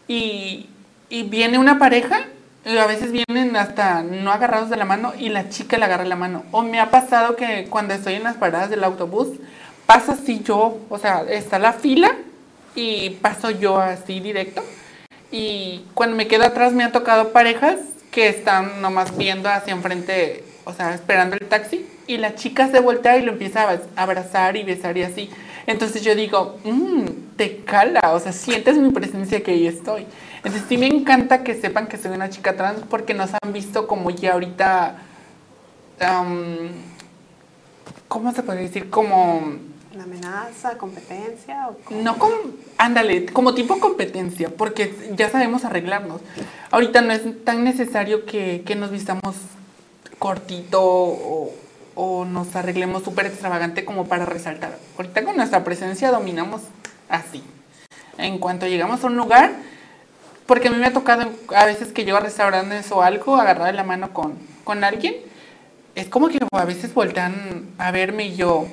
[0.08, 0.68] Y,
[1.08, 2.26] y viene una pareja,
[2.64, 6.16] a veces vienen hasta no agarrados de la mano y la chica le agarra la
[6.16, 6.44] mano.
[6.50, 9.28] O me ha pasado que cuando estoy en las paradas del autobús,
[9.86, 12.14] pasa así yo, o sea, está la fila
[12.74, 14.62] y paso yo así directo.
[15.30, 17.76] Y cuando me quedo atrás me han tocado parejas
[18.10, 22.80] que están nomás viendo hacia enfrente, o sea, esperando el taxi, y la chica se
[22.80, 25.30] voltea y lo empieza a abra- abrazar y besar y así.
[25.66, 27.04] Entonces yo digo, mmm,
[27.36, 30.06] te cala, o sea, sientes mi presencia que ahí estoy.
[30.48, 33.86] Entonces sí me encanta que sepan que soy una chica trans porque nos han visto
[33.86, 34.96] como ya ahorita,
[36.00, 36.70] am,
[38.08, 38.88] ¿cómo se puede decir?
[38.88, 39.58] Como
[39.94, 41.68] ¿La amenaza, competencia?
[41.68, 41.76] O?
[41.96, 42.34] No como,
[42.78, 46.22] ándale, como tipo competencia, porque ya sabemos arreglarnos.
[46.70, 49.36] Ahorita no es tan necesario que, que nos vistamos
[50.18, 51.52] cortito o,
[51.94, 54.78] o nos arreglemos súper extravagante como para resaltar.
[54.96, 56.62] Ahorita con nuestra presencia dominamos
[57.10, 57.44] así.
[58.16, 59.52] En cuanto llegamos a un lugar,
[60.48, 63.74] porque a mí me ha tocado a veces que llego a restaurantes o algo, agarrar
[63.74, 64.32] la mano con,
[64.64, 65.14] con alguien,
[65.94, 68.66] es como que a veces voltean a verme y yo,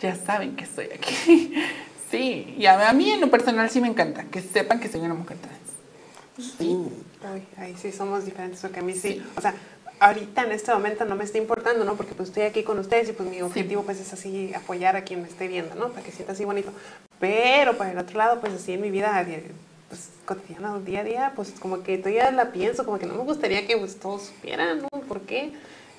[0.00, 1.54] ya saben que estoy aquí.
[2.10, 5.12] Sí, y a, mí en lo personal sí me encanta, que sepan que soy una
[5.12, 6.54] mujer trans.
[6.56, 6.70] Sí.
[6.70, 9.52] Uy, ahí sí somos diferentes, porque a mí sí, o sea,
[10.00, 11.96] ahorita en este momento no me está importando, ¿no?
[11.96, 15.02] Porque pues estoy aquí con ustedes y pues mi objetivo pues es así apoyar a
[15.02, 15.90] quien me esté viendo, ¿no?
[15.90, 16.72] Para que sienta así bonito.
[17.20, 19.50] Pero para el otro lado, pues así en mi vida diaria,
[19.88, 23.22] pues cotidiana, día a día, pues como que todavía la pienso, como que no me
[23.24, 24.88] gustaría que pues todos supieran, ¿no?
[25.02, 25.52] ¿Por qué?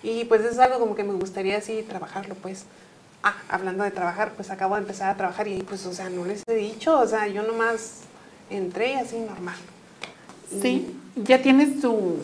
[0.04, 2.66] Y pues es algo como que me gustaría así trabajarlo, pues.
[3.22, 6.24] Ah, hablando de trabajar, pues acabo de empezar a trabajar y pues, o sea, no
[6.24, 8.02] les he dicho, o sea, yo nomás
[8.50, 9.58] entré así normal.
[10.52, 12.18] Y- Sí, ya tienes tu,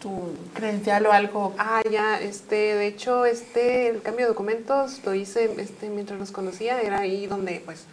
[0.00, 0.10] tu
[0.54, 1.54] credencial o algo.
[1.58, 6.30] Ah, ya, este, de hecho, este, el cambio de documentos lo hice, este, mientras los
[6.30, 7.84] conocía, era ahí donde, pues,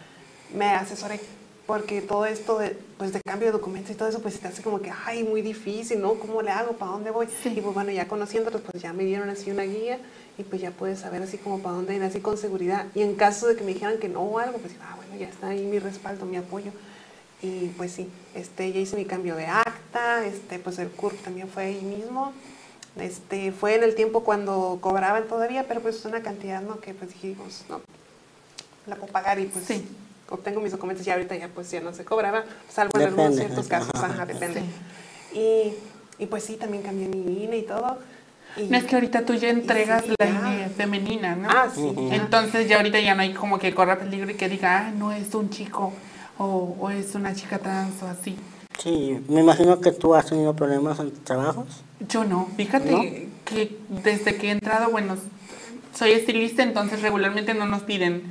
[0.53, 1.19] me asesoré,
[1.65, 4.47] porque todo esto de, pues, de cambio de documentos y todo eso, pues, se te
[4.47, 6.15] hace como que, ay, muy difícil, ¿no?
[6.15, 6.73] ¿Cómo le hago?
[6.73, 7.27] ¿Para dónde voy?
[7.43, 7.53] Sí.
[7.55, 9.99] Y pues, bueno, ya conociéndolos, pues, ya me dieron así una guía
[10.37, 12.85] y pues ya puedes saber así como para dónde ir, así con seguridad.
[12.93, 15.27] Y en caso de que me dijeran que no o algo, pues, ah, bueno, ya
[15.27, 16.71] está ahí mi respaldo, mi apoyo.
[17.41, 21.47] Y pues sí, este, ya hice mi cambio de acta, este, pues el CURP también
[21.47, 22.33] fue ahí mismo.
[22.99, 26.79] Este, fue en el tiempo cuando cobraban todavía, pero pues una cantidad, ¿no?
[26.79, 27.81] Que pues dijimos, no,
[28.87, 29.85] la puedo pagar y pues Sí.
[30.29, 33.71] Obtengo mis documentos y ahorita ya pues ya no se cobraba, salvo en algunos ciertos
[33.71, 33.85] ajá.
[33.91, 34.61] casos, ajá, depende.
[35.31, 35.39] Sí.
[35.39, 37.99] Y, y pues sí, también cambié mi INE y todo.
[38.57, 40.27] Y- No es que ahorita tú ya entregas sí, la.
[40.27, 41.49] INE femenina, ¿no?
[41.49, 41.93] Ah, sí.
[42.11, 45.11] Entonces ya ahorita ya no hay como que corra peligro y que diga, ah, no
[45.11, 45.91] es un chico
[46.37, 48.37] o, o es una chica trans o así.
[48.79, 51.65] Sí, me imagino que tú has tenido problemas en tus trabajos.
[52.09, 53.01] Yo no, fíjate ¿No?
[53.45, 55.15] que desde que he entrado, bueno,
[55.93, 58.23] soy estilista, entonces regularmente no nos piden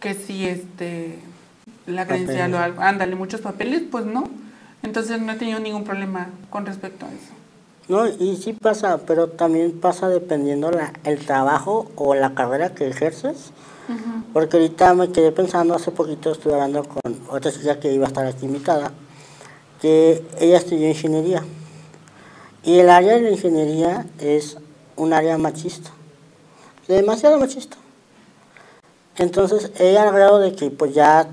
[0.00, 1.18] que si este
[1.86, 2.60] la credencial o Papeles.
[2.60, 4.28] algo, ándale, muchos papeles, pues no.
[4.82, 7.32] Entonces no he tenido ningún problema con respecto a eso.
[7.88, 12.88] No, y sí pasa, pero también pasa dependiendo la, el trabajo o la carrera que
[12.88, 13.52] ejerces.
[14.32, 18.08] Porque ahorita me quedé pensando, hace poquito estuve hablando con otra chica que iba a
[18.08, 18.92] estar aquí invitada,
[19.80, 21.42] que ella estudió ingeniería.
[22.62, 24.56] Y el área de la ingeniería es
[24.96, 25.90] un área machista,
[26.88, 27.76] demasiado machista.
[29.16, 31.28] Entonces ella al grado de que pues ya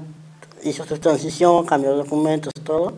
[0.63, 2.93] hizo su transición, cambió documentos, todo,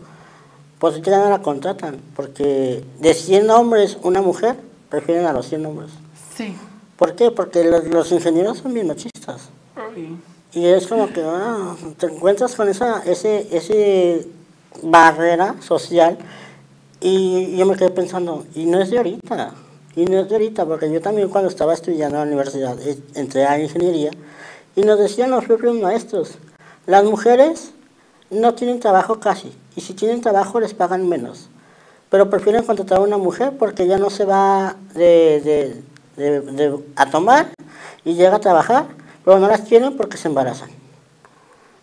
[0.78, 4.56] pues ya no la contratan, porque de 100 hombres, una mujer,
[4.88, 5.90] prefieren a los 100 hombres.
[6.36, 6.54] Sí.
[6.96, 7.30] ¿Por qué?
[7.30, 9.48] Porque los, los ingenieros son bien machistas.
[10.52, 14.28] Y es como que ah, te encuentras con esa ese, ese
[14.82, 16.18] barrera social
[17.00, 19.52] y yo me quedé pensando, y no es de ahorita,
[19.96, 22.98] y no es de ahorita, porque yo también cuando estaba estudiando en la universidad eh,
[23.14, 24.10] entré a ingeniería
[24.76, 26.32] y nos decían los propios maestros,
[26.86, 27.72] las mujeres
[28.30, 31.48] no tienen trabajo casi, y si tienen trabajo les pagan menos,
[32.10, 35.82] pero prefieren contratar a una mujer porque ya no se va de,
[36.16, 37.48] de- de- a tomar
[38.04, 38.86] y llega a trabajar,
[39.24, 40.70] pero no las quieren porque se embarazan.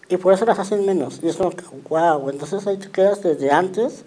[0.08, 1.20] Y por eso las hacen menos.
[1.22, 4.04] Y es como que, wow, entonces ahí te quedas desde antes.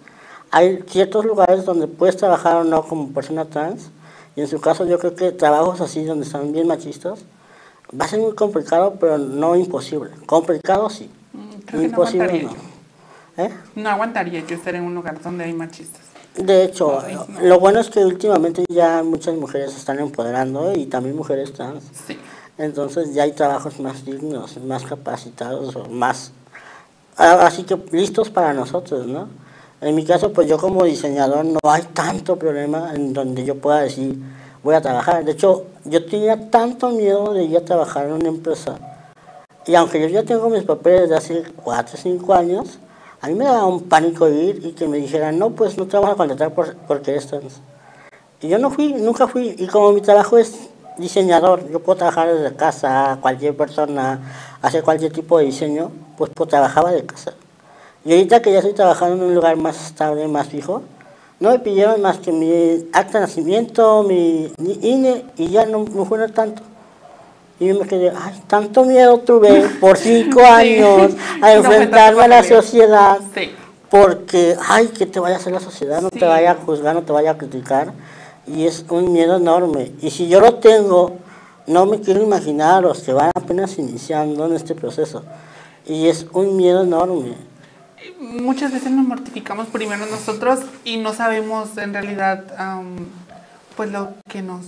[0.51, 3.89] Hay ciertos lugares donde puedes trabajar o no como persona trans.
[4.35, 7.19] Y en su caso yo creo que trabajos así donde están bien machistas,
[7.99, 10.11] va a ser muy complicado, pero no imposible.
[10.25, 11.09] Complicado sí.
[11.33, 12.49] Mm, Creo que no imposible aguantaría
[13.37, 13.43] no.
[13.43, 13.49] ¿Eh?
[13.75, 16.01] No aguantaría yo estar en un lugar donde hay machistas.
[16.35, 17.41] De hecho, no.
[17.41, 21.83] lo bueno es que últimamente ya muchas mujeres se están empoderando y también mujeres trans.
[22.07, 22.17] Sí.
[22.57, 26.31] Entonces ya hay trabajos más dignos, más capacitados, más,
[27.17, 29.27] así que listos para nosotros, ¿no?
[29.81, 33.81] En mi caso, pues yo como diseñador no hay tanto problema en donde yo pueda
[33.81, 34.17] decir,
[34.63, 35.25] voy a trabajar.
[35.25, 38.77] De hecho, yo tenía tanto miedo de ir a trabajar en una empresa.
[39.65, 42.79] Y aunque yo ya tengo mis papeles de hace 4 o 5 años,
[43.21, 45.95] a mí me daba un pánico ir y que me dijeran, no, pues no te
[45.95, 47.61] vamos a contratar por, porque trans.
[48.41, 49.55] Y yo no fui, nunca fui.
[49.57, 54.19] Y como mi trabajo es diseñador, yo puedo trabajar desde casa, cualquier persona,
[54.61, 57.33] hacer cualquier tipo de diseño, pues, pues trabajaba de casa.
[58.03, 60.81] Y ahorita que ya estoy trabajando en un lugar más estable, más fijo,
[61.43, 62.49] no me pidieron más que mi
[62.93, 66.63] acta de nacimiento, mi mi INE, y ya no me fueron tanto.
[67.59, 72.27] Y yo me quedé, ay, tanto miedo tuve por cinco años a No enfrentarme a
[72.29, 73.51] la sociedad Sí.
[73.89, 76.19] porque, ay, que te vaya a hacer la sociedad, no Sí.
[76.19, 77.91] te vaya a juzgar, no te vaya a criticar,
[78.47, 79.91] y es un miedo enorme.
[80.01, 81.17] Y si yo lo tengo
[81.67, 85.23] no me quiero imaginar a los que van apenas iniciando en este proceso.
[85.85, 87.35] Y es un miedo enorme.
[88.19, 92.95] Muchas veces nos mortificamos primero nosotros y no sabemos en realidad am,
[93.75, 94.65] pues lo que nos...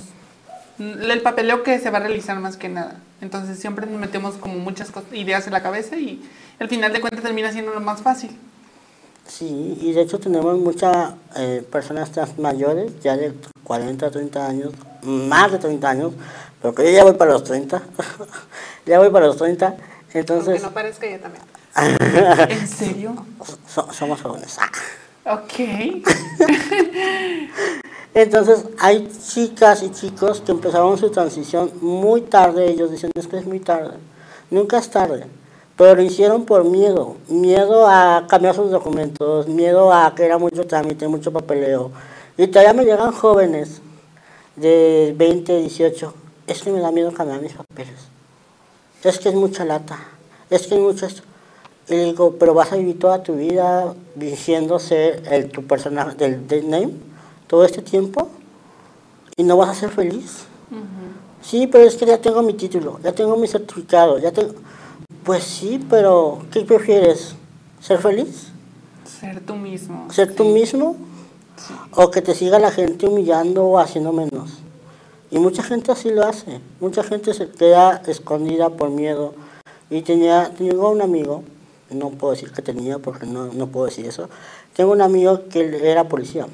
[0.79, 2.97] el papeleo que se va a realizar más que nada.
[3.21, 6.21] Entonces siempre nos metemos como muchas ideas en la cabeza y
[6.59, 8.31] al final de cuentas termina siendo lo más fácil.
[9.27, 14.73] Sí, y de hecho tenemos muchas eh, personas trans mayores, ya de 40, 30 años,
[15.01, 16.13] más de 30 años,
[16.61, 17.81] pero que yo ya voy para los 30,
[18.85, 19.75] ya voy para los 30,
[20.15, 21.43] Aunque entonces no parezca yo también.
[21.75, 23.15] ¿En serio?
[23.67, 24.57] so- somos jóvenes.
[25.25, 26.03] Ok.
[28.13, 33.37] Entonces hay chicas y chicos que empezaron su transición muy tarde, ellos dicen es que
[33.37, 33.95] es muy tarde,
[34.49, 35.25] nunca es tarde,
[35.75, 40.65] pero lo hicieron por miedo, miedo a cambiar sus documentos, miedo a que era mucho
[40.65, 41.91] trámite, mucho papeleo.
[42.37, 43.81] Y todavía me llegan jóvenes
[44.55, 46.13] de 20, 18,
[46.47, 47.99] es que me da miedo cambiar mis papeles,
[49.03, 49.99] es que es mucha lata,
[50.49, 51.23] es que es mucho esto.
[51.87, 56.15] Y le digo, pero vas a vivir toda tu vida diciendo ser el, tu personaje
[56.15, 56.93] del, del name
[57.47, 58.27] todo este tiempo
[59.37, 60.45] y no vas a ser feliz.
[61.41, 64.53] Sí, pero es que ya tengo mi título, ya tengo mi certificado, ya tengo...
[65.23, 67.35] Pues sí, pero ¿qué prefieres?
[67.79, 68.47] ¿Ser feliz?
[69.05, 70.11] Ser tú mismo.
[70.11, 70.49] ¿Ser tú Sí.
[70.49, 70.95] mismo?
[71.95, 74.57] ¿O que te siga la gente humillando o haciendo menos?
[75.29, 76.59] Y mucha gente así lo hace.
[76.79, 79.33] Mucha gente se queda escondida por miedo.
[79.89, 81.43] Y tenía, tengo un amigo,
[81.89, 84.29] no puedo decir que tenía porque no, no puedo decir eso.
[84.75, 86.47] Tengo un amigo que era policía.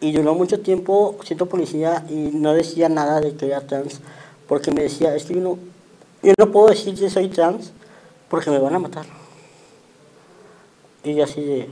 [0.00, 4.00] Y duró mucho tiempo siendo policía y no decía nada de que era trans.
[4.46, 5.58] Porque me decía, es que yo no,
[6.22, 7.72] yo no puedo decir que soy trans
[8.28, 9.06] porque me van a matar.
[11.04, 11.68] Y yo así de,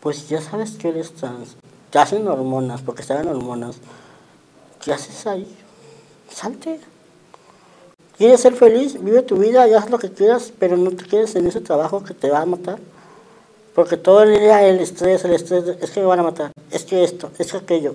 [0.00, 1.56] pues ya sabes que eres trans,
[1.90, 3.78] te hacen hormonas, porque estaban hormonas.
[4.82, 5.46] ¿Qué haces ahí?
[6.30, 6.80] Salte.
[8.18, 9.02] ¿Quieres ser feliz?
[9.02, 12.02] Vive tu vida y haz lo que quieras, pero no te quedes en ese trabajo
[12.02, 12.78] que te va a matar.
[13.74, 16.84] Porque todo el día el estrés, el estrés, es que me van a matar, es
[16.84, 17.94] que esto, es que aquello.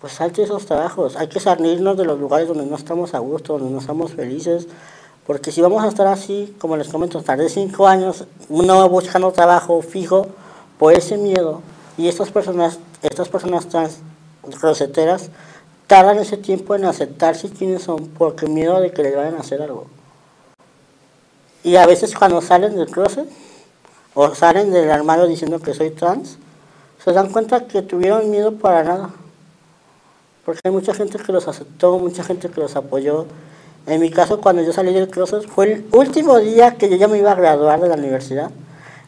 [0.00, 1.14] Pues salte de esos trabajos.
[1.14, 4.66] Hay que salirnos de los lugares donde no estamos a gusto, donde no estamos felices.
[5.24, 9.80] Porque si vamos a estar así, como les comento, tardé cinco años, uno buscando trabajo
[9.82, 10.26] fijo
[10.80, 11.62] por ese miedo.
[11.96, 13.98] Y estas personas, estas personas trans
[14.60, 15.30] roseteras,
[15.94, 19.62] tardan ese tiempo en aceptarse quiénes son porque miedo de que les vayan a hacer
[19.62, 19.86] algo.
[21.62, 23.28] Y a veces cuando salen del closet
[24.12, 26.38] o salen del armario diciendo que soy trans,
[26.98, 29.10] se dan cuenta que tuvieron miedo para nada.
[30.44, 33.26] Porque hay mucha gente que los aceptó, mucha gente que los apoyó.
[33.86, 37.06] En mi caso, cuando yo salí del closet, fue el último día que yo ya
[37.06, 38.50] me iba a graduar de la universidad.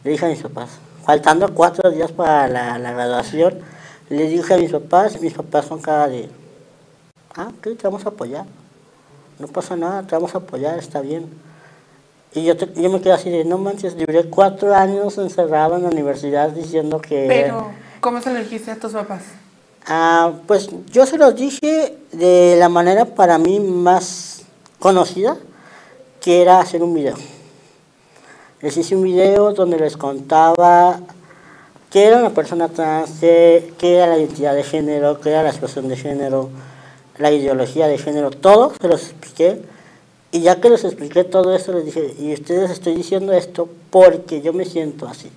[0.05, 0.69] Le dije a mis papás,
[1.03, 3.59] faltando cuatro días para la, la graduación,
[4.07, 6.29] le dije a mis papás, mis papás con cara de,
[7.37, 8.45] ah, ok, te vamos a apoyar.
[9.39, 11.25] No pasa nada, te vamos a apoyar, está bien.
[12.33, 15.83] Y yo, te- yo me quedé así de, no manches, duré cuatro años encerrado en
[15.83, 17.25] la universidad diciendo que...
[17.27, 17.67] Pero,
[18.01, 19.21] ¿cómo se lo dijiste a tus papás?
[19.85, 24.41] Ah, pues yo se los dije de la manera para mí más
[24.79, 25.37] conocida,
[26.19, 27.15] que era hacer un video.
[28.61, 30.99] Les hice un video donde les contaba
[31.89, 35.49] qué era una persona trans, qué, qué era la identidad de género, qué era la
[35.49, 36.49] expresión de género,
[37.17, 39.61] la ideología de género, todo se los expliqué.
[40.31, 44.41] Y ya que les expliqué todo eso, les dije, y ustedes estoy diciendo esto porque
[44.41, 45.31] yo me siento así.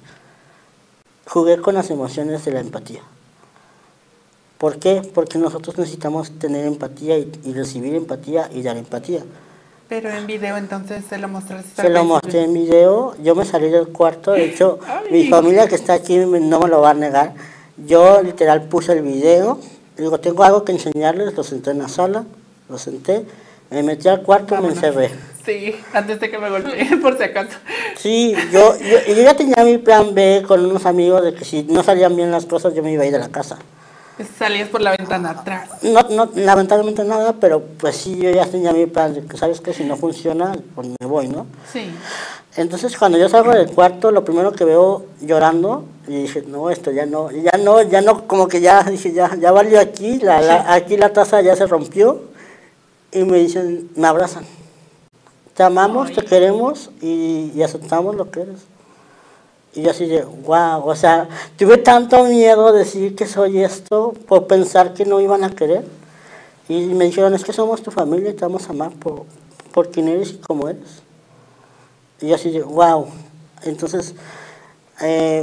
[1.27, 3.03] Jugué con las emociones de la empatía.
[4.59, 5.01] ¿Por qué?
[5.15, 9.23] Porque nosotros necesitamos tener empatía y, y recibir empatía y dar empatía.
[9.91, 11.83] Pero en video entonces se lo mostraste.
[11.83, 15.11] Se lo mostré en video, yo me salí del cuarto, de hecho Ay.
[15.11, 17.35] mi familia que está aquí no me lo va a negar.
[17.77, 19.59] Yo literal puse el video,
[20.03, 22.25] digo, tengo algo que enseñarles, lo senté en la sala,
[22.69, 23.25] lo senté,
[23.71, 25.11] me metí al cuarto y me encerré.
[25.45, 27.57] Sí, antes de que me golpee, por si acaso.
[27.97, 31.63] Sí, yo, yo, yo ya tenía mi plan B con unos amigos de que si
[31.65, 33.59] no salían bien las cosas yo me iba a ir de la casa.
[34.25, 35.69] Salías por la ventana atrás.
[35.83, 39.61] No, no, lamentablemente nada, pero pues sí, yo ya tenía mi plan de que, ¿sabes
[39.61, 41.47] que Si no funciona, pues me voy, ¿no?
[41.73, 41.91] Sí.
[42.57, 46.91] Entonces cuando yo salgo del cuarto, lo primero que veo llorando, y dije, no, esto
[46.91, 50.41] ya no, ya no, ya no, como que ya, dije, ya, ya valió aquí, la,
[50.41, 52.23] la- aquí la taza ya se rompió,
[53.13, 54.45] y me dicen, me abrazan.
[55.55, 58.57] Te amamos, te queremos y, y aceptamos lo que eres.
[59.75, 64.15] Y yo así de, wow, o sea, tuve tanto miedo de decir que soy esto
[64.27, 65.85] por pensar que no iban a querer.
[66.69, 69.25] Y me dijeron, es que somos tu familia y te vamos a amar por,
[69.73, 71.03] por quien eres y como eres.
[72.21, 73.07] Y yo así de, wow.
[73.63, 74.15] Entonces,
[75.03, 75.43] Eh,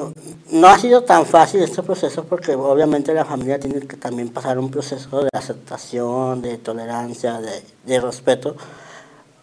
[0.51, 4.59] no ha sido tan fácil este proceso porque obviamente la familia tiene que también pasar
[4.59, 8.55] un proceso de aceptación, de tolerancia, de, de respeto.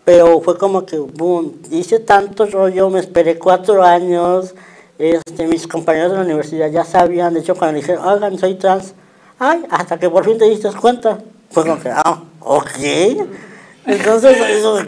[0.05, 4.55] Pero fue como que, boom, hice tanto rollo, me esperé cuatro años,
[5.13, 8.95] este, mis compañeros de la universidad ya sabían, de hecho cuando dije, oigan, soy trans,
[9.39, 11.19] ay, hasta que por fin te diste cuenta,
[11.51, 12.69] fue como que, ah, ok.
[13.87, 14.79] Entonces, eso,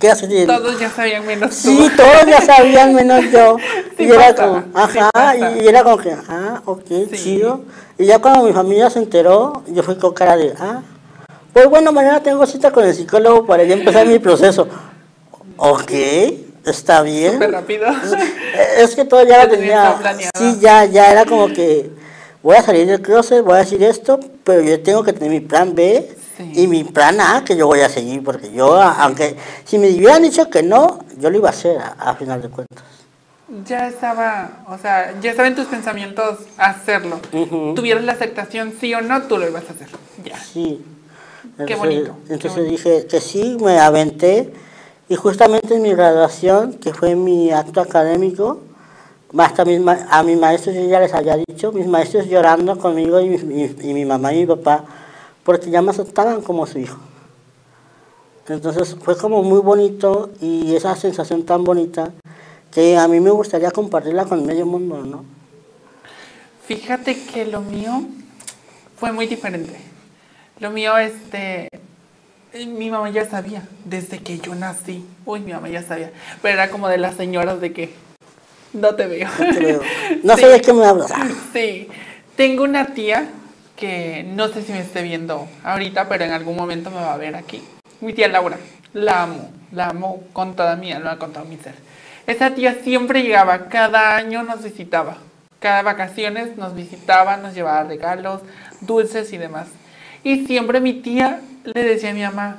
[0.00, 0.46] ¿qué haces?
[0.46, 1.68] Todos ya sabían menos tú.
[1.68, 3.56] Sí, todos ya sabían menos yo.
[3.98, 7.16] Sí y era pasa, como, ajá, y, y era como que, ah, ok, Sí.
[7.16, 7.62] chido.
[7.98, 10.80] Y ya cuando mi familia se enteró, yo fui con cara de, ah,
[11.52, 14.68] pues bueno, mañana tengo cita con el psicólogo para ya empezar mi proceso.
[15.56, 15.90] Ok,
[16.70, 17.34] está bien.
[17.34, 17.86] Súper rápido.
[18.78, 19.96] Es que todo ya lo tenía.
[20.36, 21.90] Sí, ya, ya era como que
[22.42, 25.40] voy a salir del closet, voy a decir esto, pero yo tengo que tener mi
[25.40, 26.52] plan B Sí.
[26.54, 30.22] y mi plan A que yo voy a seguir, porque yo, aunque si me hubieran
[30.22, 32.84] dicho que no, yo lo iba a hacer a, a final de cuentas.
[33.66, 37.18] Ya estaba, o sea, ya estaba en tus pensamientos hacerlo.
[37.32, 37.74] Ujú.
[37.74, 39.88] Tuvieras la aceptación sí o no, tú lo ibas a hacer.
[40.24, 40.38] Ya.
[40.38, 40.80] Sí.
[41.66, 42.70] Qué bonito, qué Entonces bonito.
[42.88, 44.52] dije que sí, me aventé.
[45.08, 48.60] Y justamente en mi graduación, que fue mi acto académico,
[49.36, 53.28] hasta mis a mis maestros yo ya les había dicho, mis maestros llorando conmigo y,
[53.30, 54.84] mi- y- mi mamá y mi papá,
[55.44, 56.98] porque ya me aceptaban como su hijo.
[58.48, 62.12] Entonces fue como muy bonito y esa sensación tan bonita
[62.70, 65.24] que a mí me gustaría compartirla con medio mundo, ¿no?
[66.66, 68.02] Fíjate que lo mío
[68.98, 69.74] fue muy diferente.
[70.60, 71.68] Lo mío, este,
[72.66, 75.04] mi mamá ya sabía, desde que yo nací.
[75.24, 76.10] Uy, mi mamá ya sabía.
[76.42, 77.94] Pero era como de las señoras de que
[78.72, 79.28] no te veo.
[79.38, 79.80] No te veo.
[80.22, 80.40] No Sí.
[80.42, 81.12] sé de qué me hablas.
[81.52, 81.88] Sí,
[82.36, 83.28] tengo una tía
[83.76, 87.16] que no sé si me esté viendo ahorita, pero en algún momento me va a
[87.18, 87.62] ver aquí.
[88.00, 88.58] Mi tía Laura,
[88.92, 91.74] la amo, la amo con toda mi alma, con todo mi ser.
[92.26, 95.18] Esa tía siempre llegaba, cada año nos visitaba.
[95.60, 98.42] Cada vacaciones nos visitaba, nos llevaba regalos,
[98.80, 99.66] dulces y demás.
[100.24, 102.58] Y siempre mi tía le decía a mi mamá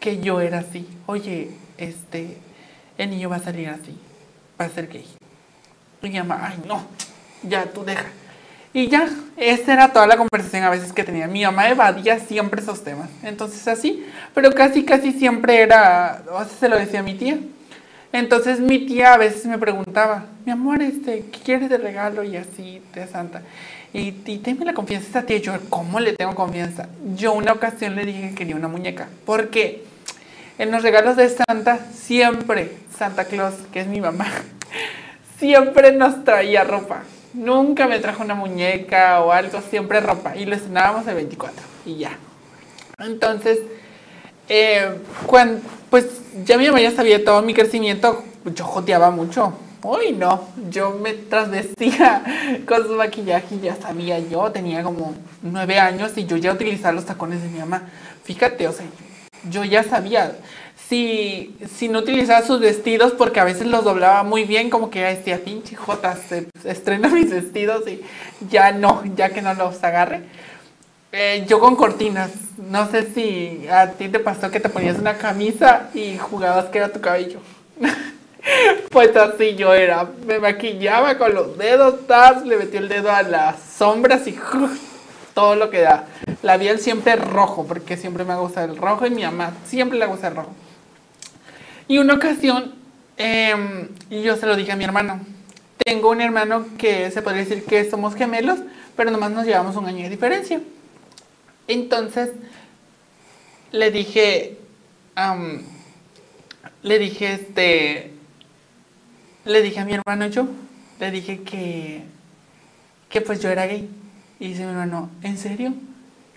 [0.00, 0.86] que yo era así.
[1.06, 2.36] Oye, este,
[2.98, 3.96] el niño va a salir así,
[4.60, 5.06] va a ser gay.
[6.02, 6.84] Y mi mamá, ay no,
[7.42, 8.06] ya tú deja.
[8.72, 11.28] Y ya, esa era toda la conversación a veces que tenía.
[11.28, 13.08] Mi mamá evadía siempre esos temas.
[13.22, 17.38] Entonces así, pero casi, casi siempre era, o sea, se lo decía a mi tía.
[18.14, 22.22] Entonces mi tía a veces me preguntaba, mi amor, este, ¿qué quieres de regalo?
[22.22, 23.42] Y así, de Santa.
[23.92, 25.38] Y, y la confianza esta tía.
[25.38, 26.88] Yo, ¿cómo le tengo confianza?
[27.16, 29.08] Yo una ocasión le dije que quería una muñeca.
[29.26, 29.82] Porque
[30.58, 34.26] en los regalos de Santa, siempre Santa Claus, que es mi mamá,
[35.40, 37.02] siempre nos traía ropa.
[37.32, 40.36] Nunca me trajo una muñeca o algo, siempre ropa.
[40.36, 42.16] Y lo estrenábamos el 24 y ya.
[43.00, 43.58] Entonces,
[44.48, 45.60] eh, cuan-
[45.94, 46.08] pues
[46.44, 49.52] ya mi mamá ya sabía todo mi crecimiento, yo joteaba mucho.
[49.84, 52.24] Uy, no, yo me trasvestía
[52.66, 57.04] con su maquillaje ya sabía yo, tenía como nueve años y yo ya utilizaba los
[57.04, 57.90] tacones de mi mamá.
[58.24, 58.86] Fíjate, o sea,
[59.48, 60.36] yo ya sabía.
[60.88, 65.08] Si, si no utilizaba sus vestidos, porque a veces los doblaba muy bien, como que
[65.12, 68.00] este pinche Jota se estrena mis vestidos y
[68.50, 70.22] ya no, ya que no los agarre.
[71.16, 72.32] Eh, yo con cortinas.
[72.58, 76.78] No sé si a ti te pasó que te ponías una camisa y jugabas que
[76.78, 77.38] era tu cabello.
[78.90, 80.08] pues así yo era.
[80.26, 84.36] Me maquillaba con los dedos, tas, le metí el dedo a las sombras y
[85.34, 86.06] todo lo que da.
[86.42, 90.00] La piel siempre rojo, porque siempre me ha gustado el rojo y mi mamá siempre
[90.00, 90.50] le gusta el rojo.
[91.86, 92.74] Y una ocasión,
[94.10, 95.20] y yo se lo dije a mi hermano.
[95.78, 98.58] Tengo un hermano que se podría decir que somos gemelos,
[98.96, 100.60] pero nomás nos llevamos un año de diferencia.
[101.68, 102.30] Entonces,
[103.72, 104.58] le dije,
[105.14, 105.62] am,
[106.82, 108.12] le dije, este,
[109.44, 110.46] le dije a mi hermano yo,
[111.00, 112.04] le dije que,
[113.08, 113.88] que pues yo era gay.
[114.40, 115.72] Y dice mi hermano, ¿en serio?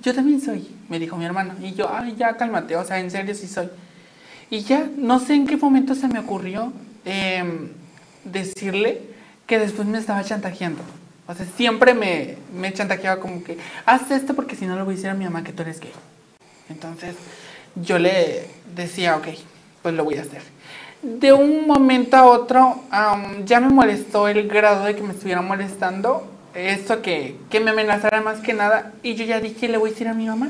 [0.01, 1.55] Yo también soy, me dijo mi hermano.
[1.61, 3.69] Y yo, ay, ya cálmate, o sea, en serio sí soy.
[4.49, 6.71] Y ya, no sé en qué momento se me ocurrió
[7.03, 7.69] em,
[8.23, 9.01] decirle
[9.45, 10.81] que después me estaba chantajeando.
[11.27, 14.93] O sea, siempre me, me chantajeaba como que, haz esto porque si no le voy
[14.93, 15.91] a decir a mi mamá que tú eres gay.
[16.69, 17.15] Entonces,
[17.75, 19.27] yo le decía, ok,
[19.81, 20.41] pues lo voy a hacer.
[21.01, 25.41] De un momento a otro, am, ya me molestó el grado de que me estuviera
[25.41, 29.89] molestando, esto que, que me amenazara más que nada, y yo ya dije, le voy
[29.89, 30.49] a decir a mi mamá.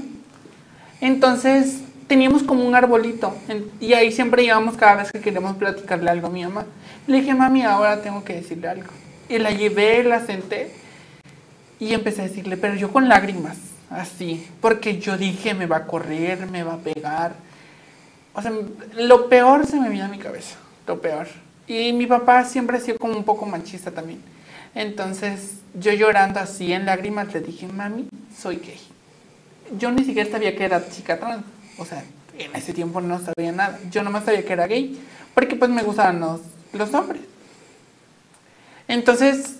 [1.01, 3.35] Entonces teníamos como un arbolito
[3.79, 6.65] y ahí siempre íbamos cada vez que queríamos platicarle algo a mi mamá.
[7.05, 8.89] Le dije, mami, ahora tengo que decirle algo.
[9.29, 10.71] Y la llevé, la senté
[11.79, 13.57] y empecé a decirle, pero yo con lágrimas,
[13.89, 17.35] así, porque yo dije, me va a correr, me va a pegar.
[18.33, 18.51] O sea,
[18.95, 20.55] lo peor se me vino a mi cabeza,
[20.87, 21.27] lo peor.
[21.67, 24.21] Y mi papá siempre ha sido como un poco machista también.
[24.73, 28.79] Entonces yo llorando así en lágrimas le dije, mami, soy gay.
[29.77, 31.43] Yo ni siquiera sabía que era chica trans.
[31.77, 32.03] O sea,
[32.37, 33.79] en ese tiempo no sabía nada.
[33.91, 34.97] Yo nomás sabía que era gay.
[35.33, 36.41] Porque pues me gustaban los,
[36.73, 37.21] los hombres.
[38.87, 39.57] Entonces,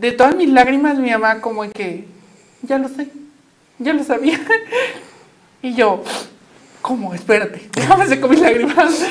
[0.00, 2.06] de todas mis lágrimas, mi mamá como que,
[2.62, 3.08] ya lo sé,
[3.78, 4.40] ya lo sabía.
[5.62, 6.02] y yo,
[6.80, 7.14] ¿cómo?
[7.14, 9.02] Espérate, déjame secar mis lágrimas.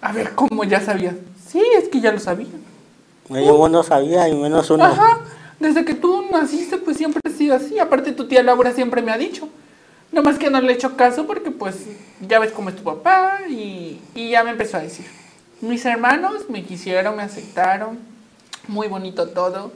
[0.00, 1.16] A ver, ¿cómo ya sabía?
[1.48, 2.48] Sí, es que ya lo sabía.
[3.28, 4.84] Medio mundo sabía y menos uno.
[4.84, 5.20] Ajá,
[5.58, 7.78] desde que tú naciste, pues siempre ha sido así.
[7.78, 9.48] Aparte, tu tía Laura siempre me ha dicho.
[10.12, 11.86] Nomás que no le he hecho caso porque, pues,
[12.20, 15.06] ya ves cómo es tu papá y, y ya me empezó a decir.
[15.60, 18.13] Mis hermanos me quisieron, me aceptaron.
[18.68, 19.72] Muy bonito todo.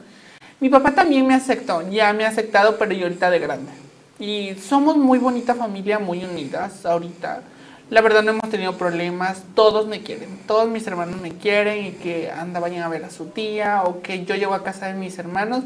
[0.61, 3.71] Mi papá también me aceptó, ya me ha aceptado, pero yo ahorita de grande.
[4.19, 7.43] Y somos muy bonita familia, muy unidas ahorita.
[7.91, 11.91] La verdad no hemos tenido problemas, todos me quieren, todos mis hermanos me quieren y
[11.93, 14.95] que anda vayan a ver a su tía o que yo llego a casa de
[14.95, 15.63] mis hermanos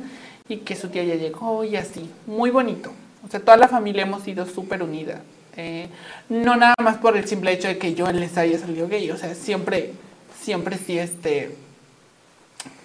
[0.49, 2.93] y que su tía ya llegó y así, muy bonito.
[3.27, 5.23] O sea, toda la familia hemos sido súper unida.
[5.57, 5.89] Eh,
[6.29, 9.17] no nada más por el simple hecho de que yo les haya salido gay, o
[9.17, 9.93] sea, siempre,
[10.41, 11.57] siempre sí este,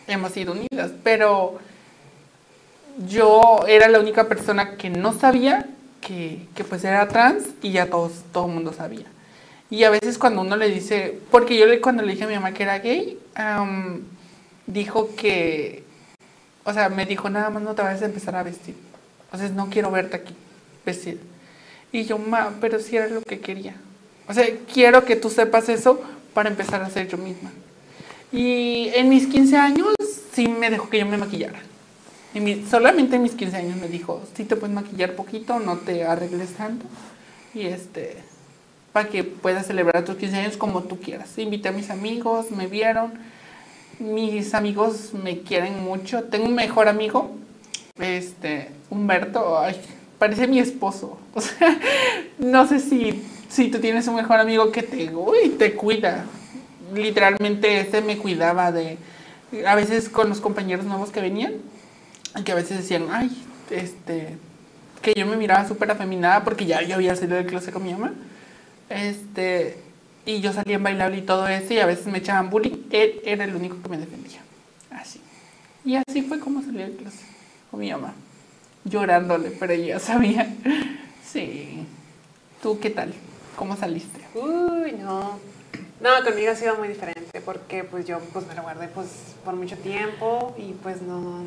[0.07, 1.59] hemos sido unidas, pero
[3.07, 5.67] yo era la única persona que no sabía
[6.01, 9.05] que, que pues era trans y ya todos, todo el mundo sabía.
[9.69, 12.53] Y a veces cuando uno le dice, porque yo cuando le dije a mi mamá
[12.53, 14.01] que era gay, am,
[14.65, 15.83] dijo que,
[16.63, 18.75] o sea, me dijo, nada más no te vayas a empezar a vestir.
[19.35, 20.33] Sea, no quiero verte aquí
[20.85, 21.19] vestida.
[21.91, 23.75] Y yo, ma, pero sí era lo que quería.
[24.27, 26.01] O sea, quiero que tú sepas eso
[26.33, 27.51] para empezar a ser yo misma.
[28.31, 29.87] Y en mis 15 años
[30.33, 31.59] sí me dejó que yo me maquillara.
[32.33, 35.77] En mi- solamente en mis 15 años me dijo, sí te puedes maquillar poquito, no
[35.77, 36.85] te arregles tanto.
[37.53, 38.17] Y este,
[38.93, 41.37] para que puedas celebrar tus 15 años como tú quieras.
[41.37, 43.13] Invité a mis amigos, me vieron.
[43.99, 46.23] Mis amigos me quieren mucho.
[46.25, 47.31] Tengo un mejor amigo,
[47.99, 49.75] este, Humberto, ay,
[50.19, 51.19] parece mi esposo.
[51.33, 51.79] O sea,
[52.39, 56.25] no sé si, si tú tienes un mejor amigo que te, uy, te cuida.
[56.93, 58.97] Literalmente este me cuidaba de,
[59.65, 61.55] a veces con los compañeros nuevos que venían,
[62.45, 63.29] que a veces decían, ay,
[63.69, 64.37] este,
[65.01, 67.91] que yo me miraba súper afeminada porque ya yo había salido del closet con mi
[67.91, 68.13] mamá.
[68.89, 69.77] Este,
[70.25, 72.83] y yo salía en bailable y todo eso, y a veces me echaban bullying.
[72.91, 74.39] Él era el único que me defendía.
[74.91, 75.21] Así.
[75.85, 77.25] Y así fue como salí del closet
[77.71, 78.13] con mi mamá.
[78.83, 80.53] Llorándole, pero ella sabía.
[81.25, 81.85] Sí.
[82.61, 83.13] ¿Tú qué tal?
[83.55, 84.19] ¿Cómo saliste?
[84.35, 85.39] Uy, no.
[85.99, 89.07] No, conmigo ha sido muy diferente porque pues yo pues me lo guardé pues
[89.43, 91.43] por mucho tiempo y pues no,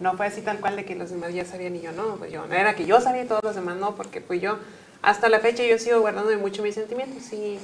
[0.00, 2.32] no fue así tal cual de que los demás ya sabían y yo no, pues
[2.32, 4.58] yo no era que yo sabía y todos los demás no, porque pues yo
[5.00, 7.60] hasta la fecha yo sigo guardando mucho mis sentimientos y,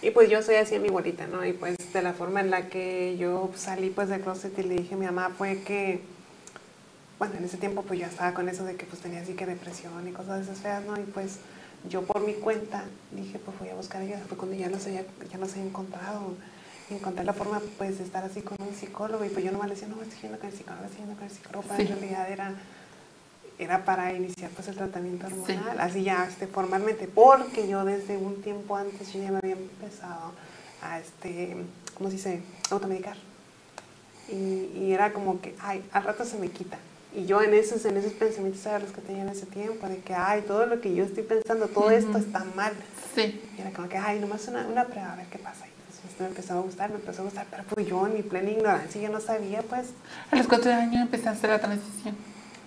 [0.00, 1.44] y pues yo soy así en mi bolita, ¿no?
[1.44, 4.76] Y pues de la forma en la que yo salí pues del closet y le
[4.76, 6.00] dije a mi mamá fue que,
[7.18, 9.44] bueno, en ese tiempo pues yo estaba con eso de que pues tenía así que
[9.44, 10.98] depresión y cosas de esas feas, ¿no?
[10.98, 11.40] Y pues
[11.88, 14.18] yo por mi cuenta dije, pues voy a buscar ayuda.
[14.28, 16.34] Fue cuando ya los había, ya los había encontrado.
[16.90, 19.24] Encontré la forma pues de estar así con un psicólogo.
[19.24, 21.24] Y pues yo nomás le decía, no, estoy yendo con el psicólogo, estoy yendo con
[21.24, 21.64] el psicólogo.
[21.68, 21.92] Pero Sí.
[21.92, 22.54] en realidad era,
[23.58, 25.80] era para iniciar pues el tratamiento hormonal.
[25.80, 27.06] Así ya este, formalmente.
[27.06, 30.32] Porque yo desde un tiempo antes yo ya me había empezado
[30.82, 31.56] a, este,
[31.96, 32.42] ¿cómo se dice?
[32.70, 33.16] Automedicar.
[34.28, 36.78] Y, y era como que, ay, al rato se me quita.
[37.14, 39.98] Y yo en esos, en esos pensamientos eran los que tenía en ese tiempo, de
[39.98, 42.18] que, ay, todo lo que yo estoy pensando, todo esto Ujú.
[42.18, 42.72] está mal.
[43.14, 43.40] Sí.
[43.56, 45.64] Y era como que, ay, nomás una, una prueba, a ver qué pasa.
[45.66, 48.14] Y pues, esto me empezó a gustar, me empezó a gustar, pero pues yo en
[48.14, 49.90] mi plena ignorancia yo no sabía, pues,
[50.32, 52.16] A los cuatro años empezaste la transición.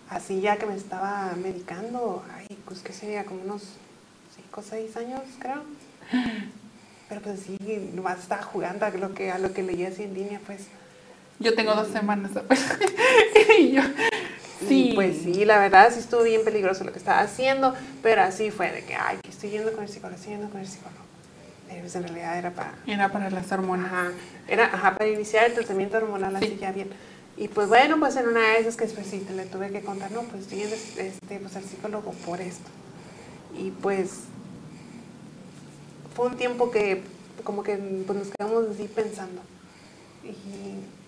[0.10, 3.64] así ya que me estaba medicando, ay, pues que sería como unos
[4.38, 5.64] 5 o 6 años, creo.
[7.10, 7.58] Pero pues sí,
[7.94, 10.62] nomás estaba jugando a lo que, a lo que leía así en línea, pues.
[11.40, 12.66] Yo tengo dos semanas apenas.
[13.60, 13.82] y yo,
[14.60, 14.90] sí.
[14.92, 18.52] Y pues sí, la verdad sí estuvo bien peligroso lo que estaba haciendo, pero así
[18.52, 21.02] fue de que, ay, que estoy yendo con el psicólogo, estoy yendo con el psicólogo.
[21.68, 23.88] Pero pues en realidad era para, Era para las hormonas.
[23.92, 24.12] ajá,
[24.48, 26.58] era, ajá, para iniciar el tratamiento hormonal así Sí.
[26.62, 26.90] ya bien.
[27.36, 29.82] Y pues bueno, pues en una de esas que después sí te le tuve que
[29.82, 32.70] contar, no, pues estoy yendo este, pues, al psicólogo por esto.
[33.56, 34.12] Y pues
[36.16, 37.04] fue un tiempo que
[37.44, 39.42] como que pues, nos quedamos así pensando.
[40.24, 40.30] Y,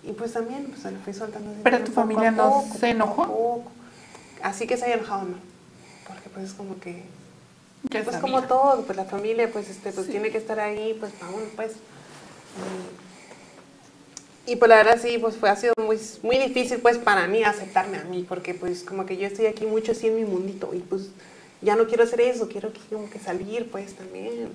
[0.04, 1.50] y pues también pues, se lo fui soltando.
[1.52, 3.24] así Pero tu familia no poco, se enojó.
[3.28, 3.72] poco.
[4.42, 5.38] Así que se haya enojado, no.
[6.08, 7.04] Porque pues es como que
[7.92, 8.22] Ya pues sabía.
[8.22, 10.14] como todo, pues la familia pues este pues Sí.
[10.14, 11.74] tiene que estar ahí pues para uno pues.
[14.48, 17.28] Y, y, pues la verdad sí, pues fue ha sido muy, muy difícil pues para
[17.28, 20.26] mí aceptarme a mí, porque pues como que yo estoy aquí mucho así en mi
[20.26, 21.10] mundito y pues
[21.62, 24.50] ya no quiero hacer eso, quiero que, como que salir pues también.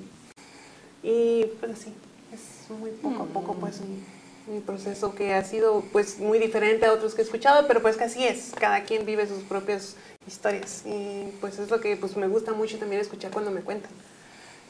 [1.02, 1.92] Y pues así,
[2.32, 4.02] es muy poco a poco pues un-
[4.46, 7.96] Mi proceso que ha sido pues muy diferente a otros que he escuchado, pero pues
[7.96, 12.14] que así es, cada quien vive sus propias historias y pues es lo que pues
[12.16, 13.90] me gusta mucho también escuchar cuando me cuentan.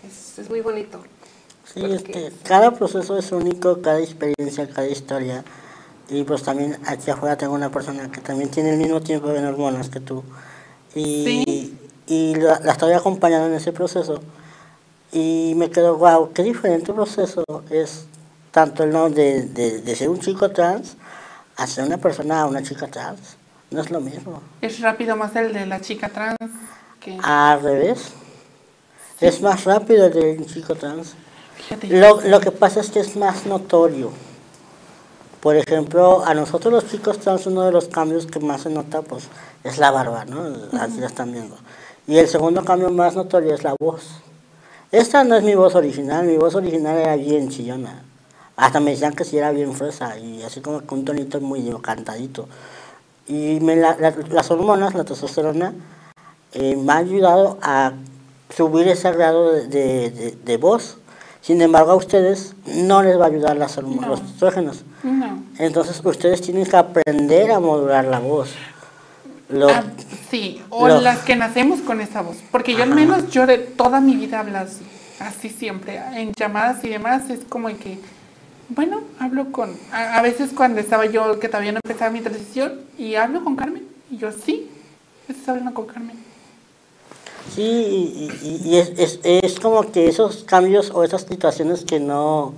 [0.07, 1.03] Es, es muy bonito.
[1.65, 5.45] Sí, Porque- este, cada proceso es único, cada experiencia, cada historia.
[6.09, 9.45] Y pues también aquí afuera tengo una persona que también tiene el mismo tiempo de
[9.45, 10.23] hormonas que tú.
[10.95, 11.79] Y, Sí.
[12.07, 14.21] y la, la estoy acompañando en ese proceso.
[15.11, 18.05] Y me quedo, wow, qué diferente proceso es
[18.55, 20.97] tanto el no de, de, de ser un chico trans
[21.57, 23.37] a ser una persona, una chica trans.
[23.73, 24.41] No es lo mismo.
[24.61, 26.37] Es rápido más el de la chica trans
[27.01, 27.19] que...
[27.21, 28.13] Al revés.
[29.21, 31.15] Es más rápido el de un chico trans.
[31.57, 31.89] Fíjate.
[31.89, 34.13] Lo, lo que pasa es que es más notorio.
[35.41, 39.03] Por ejemplo, a nosotros los chicos trans uno de los cambios que más se nota
[39.03, 39.25] pues
[39.65, 40.45] es la barba, ¿no?
[40.81, 41.57] Aquí la están viendo.
[42.07, 44.05] Y el segundo cambio más notorio es la voz.
[44.93, 48.05] Esta no es mi voz original, mi voz original era bien chillona.
[48.57, 51.69] Hasta me decían que sí era bien fresa y así como con un tonito muy
[51.83, 52.49] cantadito.
[53.27, 55.73] Y me la- la- las hormonas, la testosterona,
[56.53, 57.93] eh, me ha ayudado a
[58.55, 60.99] subir ese grado de, de- de- de voz.
[61.41, 64.09] Sin embargo, a ustedes no les va a ayudar las hormo- No.
[64.09, 64.85] los estrógenos.
[65.03, 65.43] No.
[65.59, 68.51] Entonces, ustedes tienen que aprender a modular la voz.
[69.51, 69.83] Lo- Ah,
[70.31, 72.37] sí, o lo- las que nacemos con esa voz.
[72.51, 74.85] Porque yo al menos yo de toda mi vida hablo así,
[75.21, 76.01] así siempre.
[76.15, 77.99] En llamadas y demás es como que,
[78.69, 79.77] bueno, hablo con...
[79.93, 83.57] A, a veces cuando estaba yo, que todavía no empezaba mi transición, y hablo con
[83.57, 83.87] Carmen.
[84.11, 84.71] Y yo, sí,
[85.29, 86.17] estás hablando con Carmen.
[87.55, 92.01] Sí, y, y- y es, es, es como que esos cambios o esas situaciones que
[92.01, 92.55] no,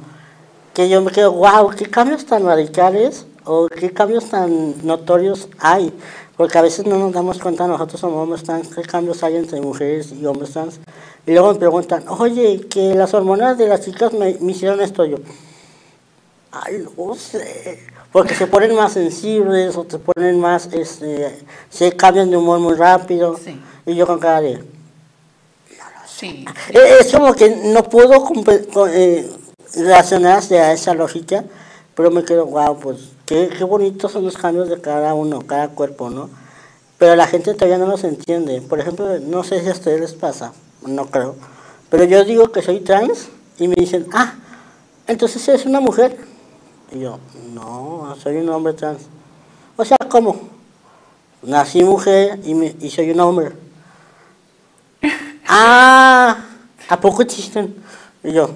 [0.74, 5.92] que yo me quedo, wow, qué cambios tan radicales o qué cambios tan notorios hay,
[6.36, 9.60] porque a veces no nos damos cuenta nosotros somos hombres trans, qué cambios hay entre
[9.60, 10.78] mujeres y hombres trans,
[11.26, 15.04] y luego me preguntan, oye, que las hormonas de las chicas me, me hicieron esto,
[15.04, 15.16] yo,
[16.64, 17.80] ay, no sé,
[18.12, 21.38] porque se ponen más sensibles o se ponen más, este,
[21.70, 23.60] se cambian de humor muy rápido, Sí.
[23.84, 24.64] y yo con cara de...
[26.06, 26.44] Sí.
[26.70, 28.26] Eh, Es como que no puedo
[28.88, 29.30] eh,
[29.74, 31.44] relacionarse a esa lógica,
[31.94, 35.68] pero me quedo, wow, pues qué, qué bonitos son los cambios de cada uno, cada
[35.68, 36.30] cuerpo, ¿no?
[36.98, 38.62] Pero la gente todavía no los entiende.
[38.62, 40.52] Por ejemplo, no sé si a ustedes les pasa,
[40.86, 41.34] no creo,
[41.90, 43.28] pero yo digo que soy trans
[43.58, 44.34] y me dicen, ah,
[45.06, 46.16] entonces eres una mujer.
[46.92, 47.18] Y yo,
[47.52, 49.02] no, soy un hombre trans.
[49.76, 50.36] O sea, ¿cómo?
[51.42, 53.52] Nací mujer y, me- y soy un hombre.
[55.48, 56.44] Ah,
[56.88, 57.76] ¿a poco existen?
[58.24, 58.50] Y yo,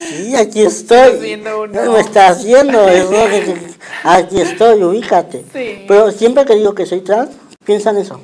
[0.00, 1.36] sí, aquí estoy.
[1.38, 3.74] No me estás viendo, eso que- que-
[4.04, 5.46] aquí estoy, ubícate.
[5.52, 5.84] Sí.
[5.88, 7.30] Pero siempre que digo que soy trans,
[7.64, 8.20] piensan eso.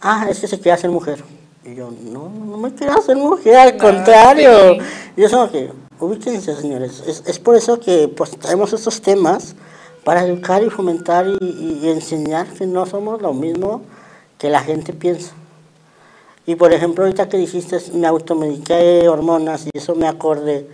[0.00, 1.22] Ah, es que se quiere hacer mujer.
[1.64, 4.74] Y yo, no, no me quiero hacer mujer, al No, contrario.
[4.74, 4.80] sí.
[5.16, 5.70] Y eso que,
[6.04, 7.02] ubíquense, señores.
[7.06, 9.54] Es, es por eso que pues, traemos estos temas
[10.04, 11.44] para educar y fomentar y,
[11.82, 13.82] y- enseñar que no somos lo mismo
[14.38, 15.32] que la gente piensa.
[16.46, 20.68] Y por ejemplo, ahorita que dijiste, me automediqué hormonas y eso me acordé.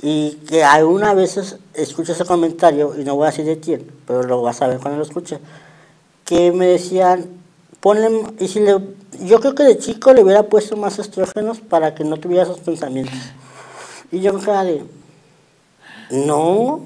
[0.00, 4.22] Y que algunas veces escucho ese comentario, y no voy a decir de quién, pero
[4.22, 5.38] lo vas a ver cuando lo escuche,
[6.24, 7.24] que me decían,
[7.80, 8.78] ponle, y si le,
[9.24, 12.60] yo creo que de chico le hubiera puesto más estrógenos para que no tuviera esos
[12.60, 13.18] pensamientos.
[14.14, 14.84] Y yo con cara de,
[16.12, 16.82] no,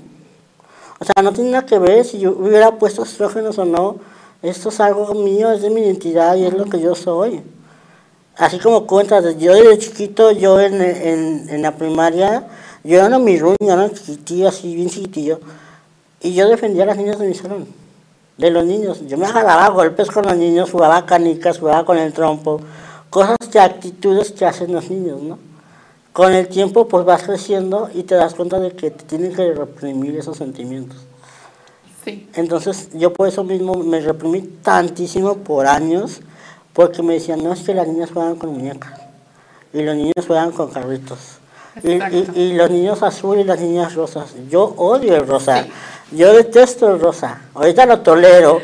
[0.98, 3.96] o sea, no tiene nada que ver si yo hubiera puesto estrógenos o no,
[4.40, 7.42] esto es algo mío, es de mi identidad y es lo que yo soy.
[8.38, 12.48] Así como cuentas, yo desde chiquito, yo en, en, la primaria,
[12.82, 15.38] yo era una mirruña, era chiquitillo, así bien chiquitillo,
[16.22, 17.66] y yo defendía a las niñas de mi salón,
[18.38, 19.06] de los niños.
[19.06, 22.62] Yo me agarraba golpes con los niños, jugaba canicas, jugaba con el trompo,
[23.10, 25.47] cosas que actitudes que hacen los niños, ¿no?
[26.18, 29.52] Con el tiempo, pues vas creciendo y te das cuenta de que te tienen que
[29.54, 30.96] reprimir esos sentimientos.
[32.04, 32.28] Sí.
[32.34, 36.20] Entonces yo por eso mismo me reprimí tantísimo por años,
[36.72, 38.94] porque me decían, no es que las niñas juegan con muñecas
[39.72, 41.18] y los niños juegan con carritos.
[41.84, 44.34] Y, y- y los niños azul y las niñas rosas.
[44.50, 45.62] Yo odio el rosa.
[45.62, 45.70] Sí.
[46.16, 47.42] Yo detesto el rosa.
[47.54, 48.58] Ahorita lo tolero,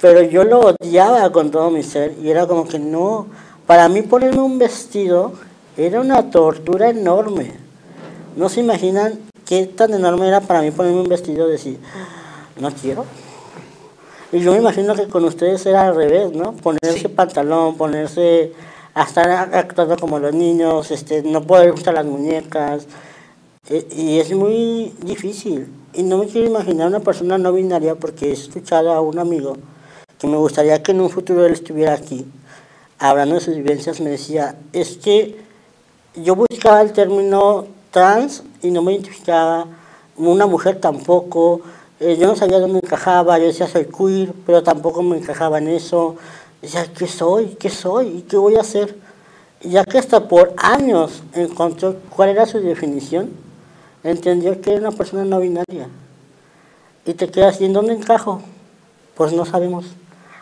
[0.00, 2.14] pero yo lo odiaba con todo mi ser.
[2.22, 3.26] Y era como que no.
[3.66, 5.32] Para mí ponerme un vestido
[5.76, 7.52] era una tortura enorme.
[8.36, 11.78] No se imaginan qué tan enorme era para mí ponerme un vestido y decir,
[12.60, 13.04] no quiero.
[14.32, 16.52] Y yo me imagino que con ustedes era al revés, ¿no?
[16.52, 17.08] Ponerse Sí.
[17.08, 18.52] pantalón, ponerse
[18.94, 22.86] a estar actuando como los niños, este, no poder usar las muñecas.
[23.68, 25.68] E- Y es muy difícil.
[25.94, 29.56] Y no me quiero imaginar una persona no binaria porque he escuchado a un amigo
[30.18, 32.26] que me gustaría que en un futuro él estuviera aquí,
[32.98, 35.36] hablando de sus vivencias, me decía, es que
[36.16, 39.66] yo buscaba el término trans y no me identificaba
[40.16, 41.60] una mujer tampoco.
[42.00, 45.68] Eh, yo no sabía dónde encajaba, yo decía soy queer, pero tampoco me encajaba en
[45.68, 46.16] eso.
[46.62, 47.56] Decía, ¿qué soy?
[47.58, 48.08] ¿Qué soy?
[48.18, 48.96] ¿Y qué voy a hacer?
[49.60, 53.30] Ya que hasta por años encontró cuál era su definición,
[54.02, 55.88] entendió que era una persona no binaria.
[57.04, 58.40] Y te quedas, ¿y en dónde encajo?
[59.14, 59.86] Pues no sabemos.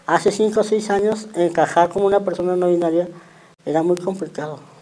[0.06, 3.08] Hace cinco o seis años encajar como una persona no binaria
[3.64, 4.73] era muy complicado.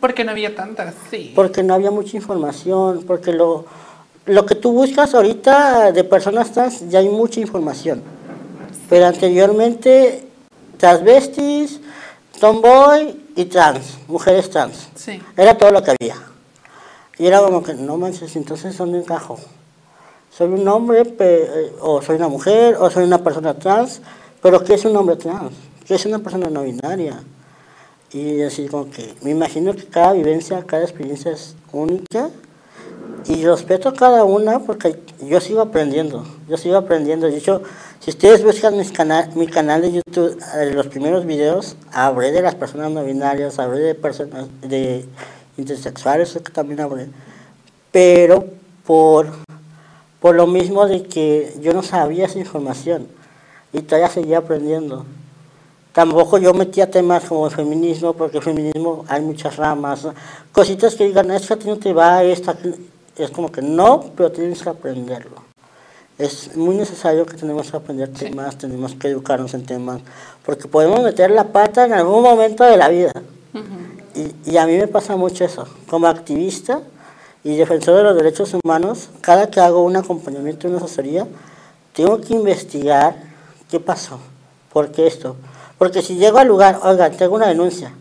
[0.00, 1.32] Porque no había tantas, sí.
[1.34, 3.66] Porque no había mucha información, porque lo,
[4.26, 8.02] lo que tú buscas ahorita de personas trans ya hay mucha información.
[8.88, 10.26] Pero anteriormente,
[10.78, 11.80] transvestis,
[12.40, 14.88] tomboy y trans, mujeres trans.
[14.94, 15.20] Sí.
[15.36, 16.16] Era todo lo que había.
[17.18, 19.38] Y era como que, no manches, entonces ¿dónde encajo?
[20.30, 21.14] Soy un hombre,
[21.80, 24.00] o soy una mujer, o soy una persona trans,
[24.42, 25.52] pero ¿qué es un hombre trans?
[25.86, 27.22] ¿Qué es una persona no binaria?
[28.14, 32.30] Y así como que me imagino que cada vivencia, cada experiencia es única
[33.26, 37.26] y respeto cada una porque yo sigo aprendiendo, yo sigo aprendiendo.
[37.26, 37.62] De hecho,
[38.00, 42.42] si ustedes buscan mis cana- mi canal de YouTube, eh, los primeros videos, hablé de
[42.42, 45.04] las personas no binarias, hablé de personas de
[45.56, 47.08] intersexuales, que también hablé,
[47.90, 48.46] pero
[48.86, 49.26] por,
[50.20, 53.08] por lo mismo de que yo no sabía esa información
[53.72, 55.04] y todavía seguía aprendiendo.
[55.94, 60.12] Tampoco yo metía temas como el feminismo, porque el feminismo hay muchas ramas, ¿no?
[60.50, 62.74] cositas que digan, es que a ti no te va esto, aquí".
[63.16, 65.36] es como que no, pero tienes que aprenderlo.
[66.18, 70.00] Es muy necesario que tenemos que aprender temas, tenemos que educarnos en temas,
[70.44, 73.12] porque podemos meter la pata en algún momento de la vida.
[74.16, 75.64] Y, y a mí me pasa mucho eso.
[75.88, 76.80] Como activista
[77.44, 81.24] y defensor de los derechos humanos, cada que hago un acompañamiento, una asesoría,
[81.92, 83.14] tengo que investigar
[83.70, 84.18] qué pasó,
[84.72, 85.36] por qué esto.
[85.84, 87.92] Porque si llego al lugar, oiga, tengo una denuncia,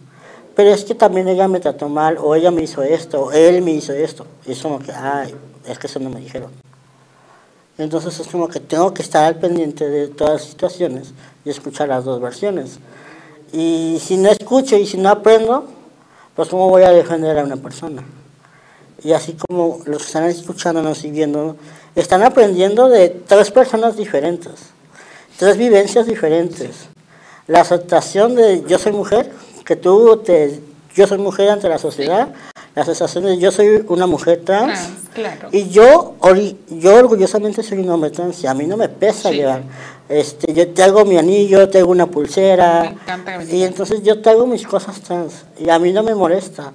[0.55, 3.61] pero es que también ella me trató mal, o ella me hizo esto, o él
[3.61, 4.25] me hizo esto.
[4.45, 5.35] Y es como que, ay,
[5.67, 6.49] es que eso no me dijeron.
[7.77, 11.13] Entonces es como que tengo que estar al pendiente de todas las situaciones
[11.43, 12.79] y escuchar las dos versiones.
[13.51, 15.65] Y si no escucho y si no aprendo,
[16.37, 18.01] pues cómo voy a defender a una persona.
[19.03, 21.57] Y así como los que están escuchándonos y viendo,
[21.95, 24.53] están aprendiendo de tres personas diferentes,
[25.37, 26.92] tres vivencias diferentes.
[27.47, 29.31] La aceptación de yo soy mujer,
[29.65, 30.61] que tú te,
[30.95, 32.29] yo soy mujer ante la sociedad,
[32.75, 35.49] la aceptación de yo soy una mujer trans, Trans, claro.
[35.51, 36.15] y yo,
[36.69, 39.35] yo orgullosamente soy un hombre trans y a mí no me pesa Sí.
[39.35, 39.63] llevar.
[40.09, 42.93] Este, yo traigo mi anillo, traigo una pulsera.
[43.49, 46.73] Y entonces yo traigo mis cosas trans y a mí no me molesta.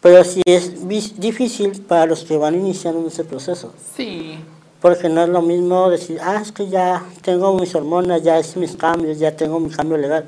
[0.00, 0.88] Pero sí es
[1.20, 3.72] difícil para los que van iniciando en ese proceso.
[3.96, 4.38] Sí.
[4.82, 8.58] Porque no es lo mismo decir, ah, es que ya tengo mis hormonas, ya hice
[8.58, 10.26] mis cambios, ya tengo mi cambio legal.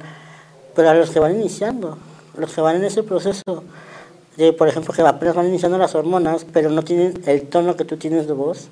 [0.76, 1.98] Pero a los que van iniciando,
[2.38, 3.42] los que van en ese proceso,
[4.36, 7.84] de, por ejemplo, que apenas van iniciando las hormonas, pero no tienen el tono que
[7.84, 8.68] tú tienes de voz,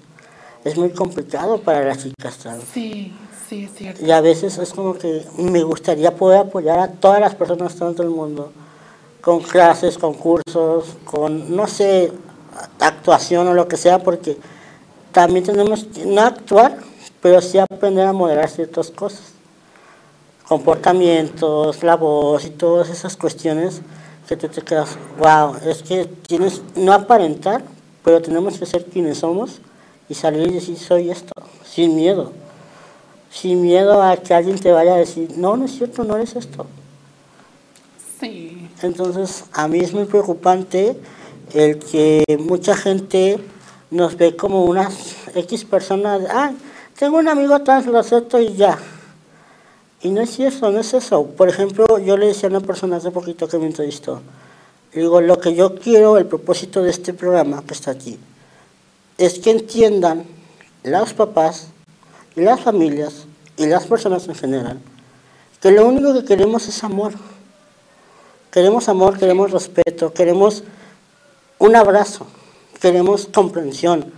[0.64, 2.62] es muy complicado para las chicas trans.
[2.72, 3.12] Sí,
[3.48, 4.04] sí, es cierto.
[4.04, 7.96] Y a veces es como que me gustaría poder apoyar a todas las personas trans
[7.96, 8.52] del mundo,
[9.20, 12.12] con clases, con cursos, con, no sé,
[12.78, 14.36] actuación o lo que sea, porque
[15.12, 16.78] también tenemos que no actuar,
[17.20, 19.32] pero sí aprender a moderar ciertas cosas.
[20.48, 23.80] Comportamientos, la voz y todas esas cuestiones
[24.28, 27.62] que tú te quedas, wow, es que tienes, no aparentar,
[28.04, 29.60] pero tenemos que ser quienes somos
[30.08, 31.32] y salir y decir, soy esto,
[31.64, 32.32] sin miedo
[33.32, 36.36] sin miedo a que alguien te vaya a decir, no, no es cierto, no eres
[36.36, 36.66] esto.
[38.20, 38.68] Sí.
[38.82, 40.96] Entonces, a mí es muy preocupante
[41.54, 43.38] el que mucha gente
[43.92, 46.52] nos ve como unas X personas, ah,
[46.98, 48.76] tengo un amigo trans, lo acepto y ya.
[50.02, 51.24] Y no es cierto, no es eso.
[51.26, 54.20] Por ejemplo, yo le decía a una persona hace poquito que me entrevistó,
[54.92, 58.18] digo, lo que yo quiero, el propósito de este programa que está aquí,
[59.16, 60.24] es que entiendan
[60.82, 61.68] los papás
[62.34, 63.26] las familias
[63.56, 64.80] y las personas en general
[65.62, 67.12] que lo único que queremos es amor.
[68.50, 70.64] Queremos amor, queremos respeto, queremos
[71.58, 72.26] un abrazo,
[72.82, 74.12] queremos comprensión.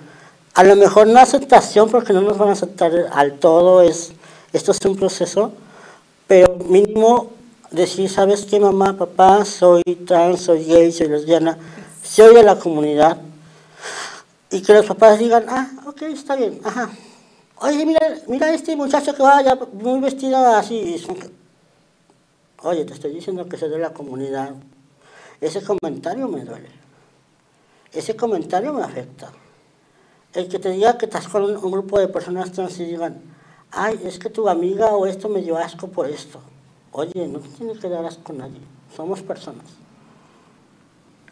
[0.54, 4.12] A lo mejor no aceptación porque no nos van a aceptar al todo, es,
[4.54, 5.52] esto es un proceso,
[6.26, 7.30] pero mínimo
[7.70, 9.44] decir, ¿sabes qué mamá, papá?
[9.44, 11.58] Soy trans, soy gay, soy lesbiana,
[12.02, 13.18] soy de la comunidad.
[14.50, 16.88] Y que los papás digan, ah, ok, está bien, ajá.
[17.60, 21.04] Oye, mira, mira este muchacho que va ya muy vestido así.
[22.62, 24.52] Oye, te estoy diciendo que soy de la comunidad.
[25.40, 26.83] Ese comentario me duele.
[27.94, 29.30] Ese comentario me afecta.
[30.32, 33.22] El que te diga que estás con un, grupo de personas trans y digan,
[33.70, 36.40] ay, es que tu amiga o esto me dio asco por esto.
[36.90, 38.60] Oye, no te tienes que dar asco a nadie.
[38.96, 39.66] Somos personas.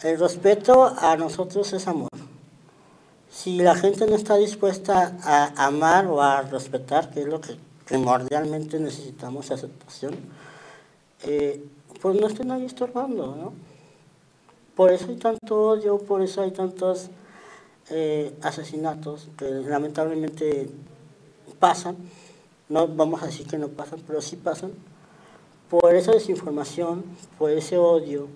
[0.03, 2.11] El respeto a nosotros es amor.
[3.29, 7.57] Si la gente no está dispuesta a amar o a respetar, que es lo que
[7.87, 10.15] primordialmente necesitamos aceptación,
[11.25, 11.65] eh,
[12.01, 13.72] pues no estén ahí estorbando, ¿no?
[14.75, 17.11] Por eso hay tanto odio, por eso hay tantos
[17.91, 20.71] eh, asesinatos que lamentablemente
[21.59, 21.97] pasan,
[22.69, 24.73] no vamos a decir que no pasan, pero sí pasan,
[25.69, 27.05] por esa desinformación,
[27.39, 28.29] por ese odio,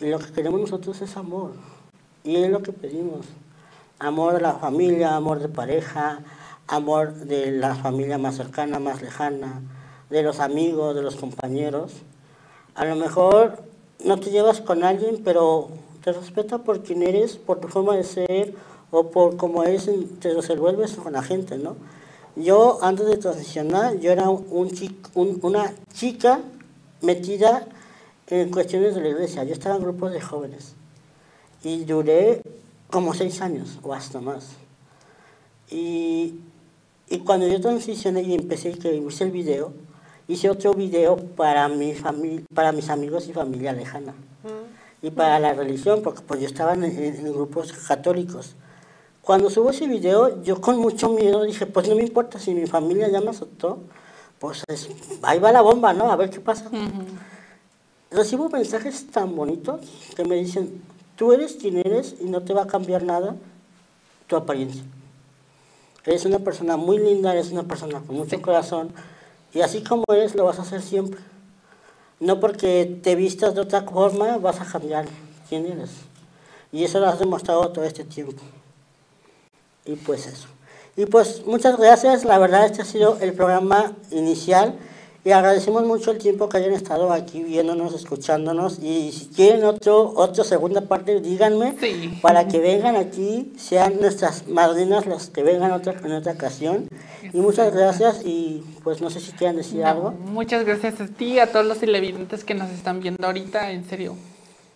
[0.00, 1.52] y lo que queremos nosotros es amor,
[2.24, 3.26] y es lo que pedimos,
[4.00, 6.20] amor de la familia, amor de pareja,
[6.66, 9.62] amor de la familia más cercana, más lejana,
[10.10, 11.92] de los amigos, de los compañeros.
[12.74, 13.62] A lo mejor
[14.04, 15.68] no te llevas con alguien, pero
[16.02, 18.54] te respeta por quien eres, por tu forma de ser
[18.90, 19.90] o por cómo eres,
[20.20, 21.76] te resuelves con la gente, ¿no?
[22.36, 24.70] Yo, antes de transicionar, yo era un,
[25.42, 26.40] una chica
[27.00, 27.66] metida
[28.28, 29.44] en cuestiones de la iglesia.
[29.44, 30.74] Yo estaba en grupos de jóvenes
[31.62, 32.42] y duré
[32.90, 34.48] como seis años o hasta más.
[35.70, 36.34] Y,
[37.08, 39.72] y cuando yo transicioné y empecé, que hice el video,
[40.28, 41.94] hice otro video para, mi
[42.54, 44.14] para mis amigos y familia lejana.
[45.02, 48.54] Y para la religión, porque pues yo estaba en, grupos católicos.
[49.20, 52.66] Cuando subo ese video, yo con mucho miedo dije, pues no me importa si mi
[52.66, 53.80] familia ya me aceptó,
[54.38, 54.62] pues
[55.22, 56.10] ahí va la bomba, ¿no?
[56.10, 56.70] A ver qué pasa.
[58.10, 59.80] Recibo mensajes tan bonitos
[60.14, 60.82] que me dicen,
[61.16, 63.36] tú eres quien eres y no te va a cambiar nada
[64.26, 64.82] tu apariencia.
[66.04, 68.90] Eres una persona muy linda, eres una persona con mucho corazón
[69.54, 71.20] y así como eres, lo vas a hacer siempre.
[72.18, 75.06] No porque te vistas de otra forma vas a cambiar
[75.48, 75.90] quién eres.
[76.72, 78.42] Y eso lo has demostrado todo este tiempo.
[79.84, 80.48] Y pues eso.
[80.96, 82.24] Y pues muchas gracias.
[82.24, 84.74] La verdad este ha sido el programa inicial.
[85.26, 88.78] Y agradecemos mucho el tiempo que hayan estado aquí viéndonos, escuchándonos.
[88.80, 91.74] Y si quieren otro, otra segunda parte, díganme
[92.20, 96.88] para que vengan aquí, sean nuestras madrinas las que vengan otra, en otra ocasión.
[97.32, 100.10] Y muchas gracias y pues no sé si quieran decir algo.
[100.10, 104.16] Muchas gracias a ti, a todos los televidentes que nos están viendo ahorita, en serio.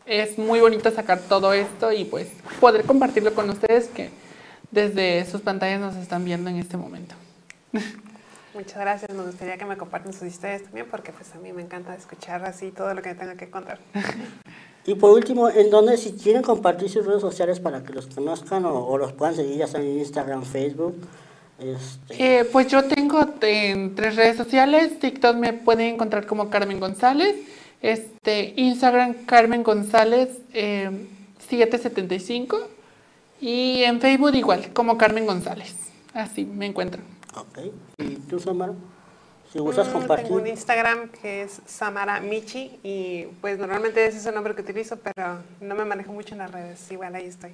[0.06, 2.28] Es muy bonito sacar todo esto y pues
[2.58, 4.08] poder compartirlo con ustedes que
[4.70, 7.14] desde sus pantallas nos están viendo en este momento.
[8.54, 9.14] Muchas gracias.
[9.14, 12.44] Me gustaría que me compartan sus historias también porque pues a mí me encanta escuchar
[12.44, 13.78] así todo lo que tenga que contar.
[14.86, 18.64] Y por último, en donde si quieren compartir sus redes sociales para que los conozcan
[18.64, 20.96] o, los puedan seguir, ya sea en Instagram, Facebook.
[21.58, 22.40] Este...
[22.40, 24.98] Eh, pues yo tengo en tres redes sociales.
[24.98, 27.36] TikTok me pueden encontrar como Carmen González.
[27.82, 32.56] Este, Instagram Carmen González 775.
[32.56, 32.60] Eh,
[33.40, 35.74] y en Facebook igual, como Carmen González.
[36.14, 37.17] Así me encuentran.
[37.34, 37.58] Ok.
[37.98, 38.74] ¿Y tú, Samara?
[39.52, 40.26] Si gustas mm, compartir.
[40.26, 44.62] Tengo un Instagram que es Samara Michi y pues normalmente ese es el nombre que
[44.62, 46.90] utilizo, pero no me manejo mucho en las redes.
[46.90, 47.52] Igual ahí estoy.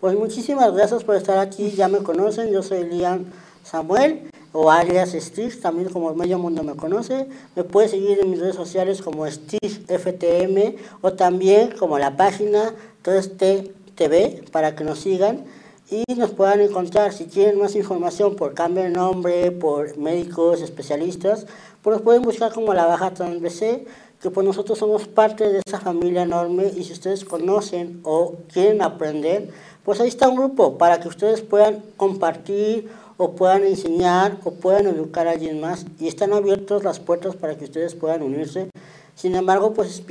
[0.00, 1.70] Pues muchísimas gracias por estar aquí.
[1.72, 3.32] Ya me conocen, yo soy Lian
[3.64, 7.26] Samuel o alias Steve, también como medio mundo me conoce.
[7.56, 12.74] Me puedes seguir en mis redes sociales como Steve FTM o también como la página
[13.04, 15.44] 3T TV para que nos sigan
[15.90, 17.12] y nos puedan encontrar.
[17.12, 21.46] Si quieren más información por cambio de nombre, por médicos, especialistas,
[21.82, 23.86] pues nos pueden buscar como la Baja BC,
[24.20, 28.82] que pues nosotros somos parte de esa familia enorme y si ustedes conocen o quieren
[28.82, 29.48] aprender,
[29.84, 34.86] pues ahí está un grupo para que ustedes puedan compartir o puedan enseñar o puedan
[34.86, 38.70] educar a alguien más y están abiertas las puertas para que ustedes puedan unirse.
[39.14, 40.02] Sin embargo, pues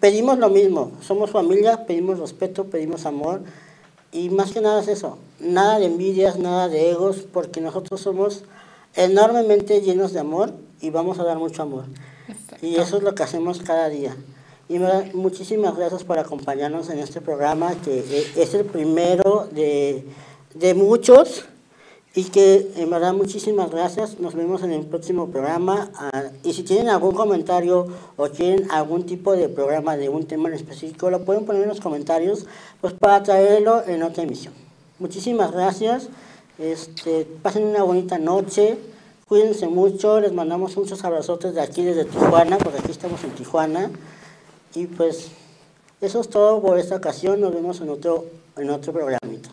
[0.00, 3.42] pedimos lo mismo, somos familia, pedimos respeto, pedimos amor,
[4.16, 8.44] y más que nada es eso, nada de envidias, nada de egos, porque nosotros somos
[8.94, 11.84] enormemente llenos de amor y vamos a dar mucho amor.
[12.62, 14.16] Y eso es lo que hacemos cada día.
[14.70, 14.78] Y
[15.14, 20.06] muchísimas gracias por acompañarnos en este programa, que eh, es el primero de,
[20.54, 21.44] de muchos
[22.16, 24.18] y que en verdad muchísimas gracias.
[24.20, 25.90] Nos vemos en el próximo programa.
[25.94, 30.48] Ah, y si tienen algún comentario o quieren algún tipo de programa de un tema
[30.48, 32.46] en específico, lo pueden poner en los comentarios
[32.80, 34.54] pues para traerlo en otra emisión.
[34.98, 36.08] Muchísimas gracias.
[36.58, 38.78] Este, pasen una bonita noche.
[39.28, 40.18] Cuídense mucho.
[40.18, 43.90] Les mandamos muchos abrazotes de aquí desde Tijuana, porque aquí estamos en Tijuana.
[44.74, 45.32] Y pues
[46.00, 47.42] eso es todo por esta ocasión.
[47.42, 48.24] Nos vemos en otro,
[48.56, 49.50] en otro programita.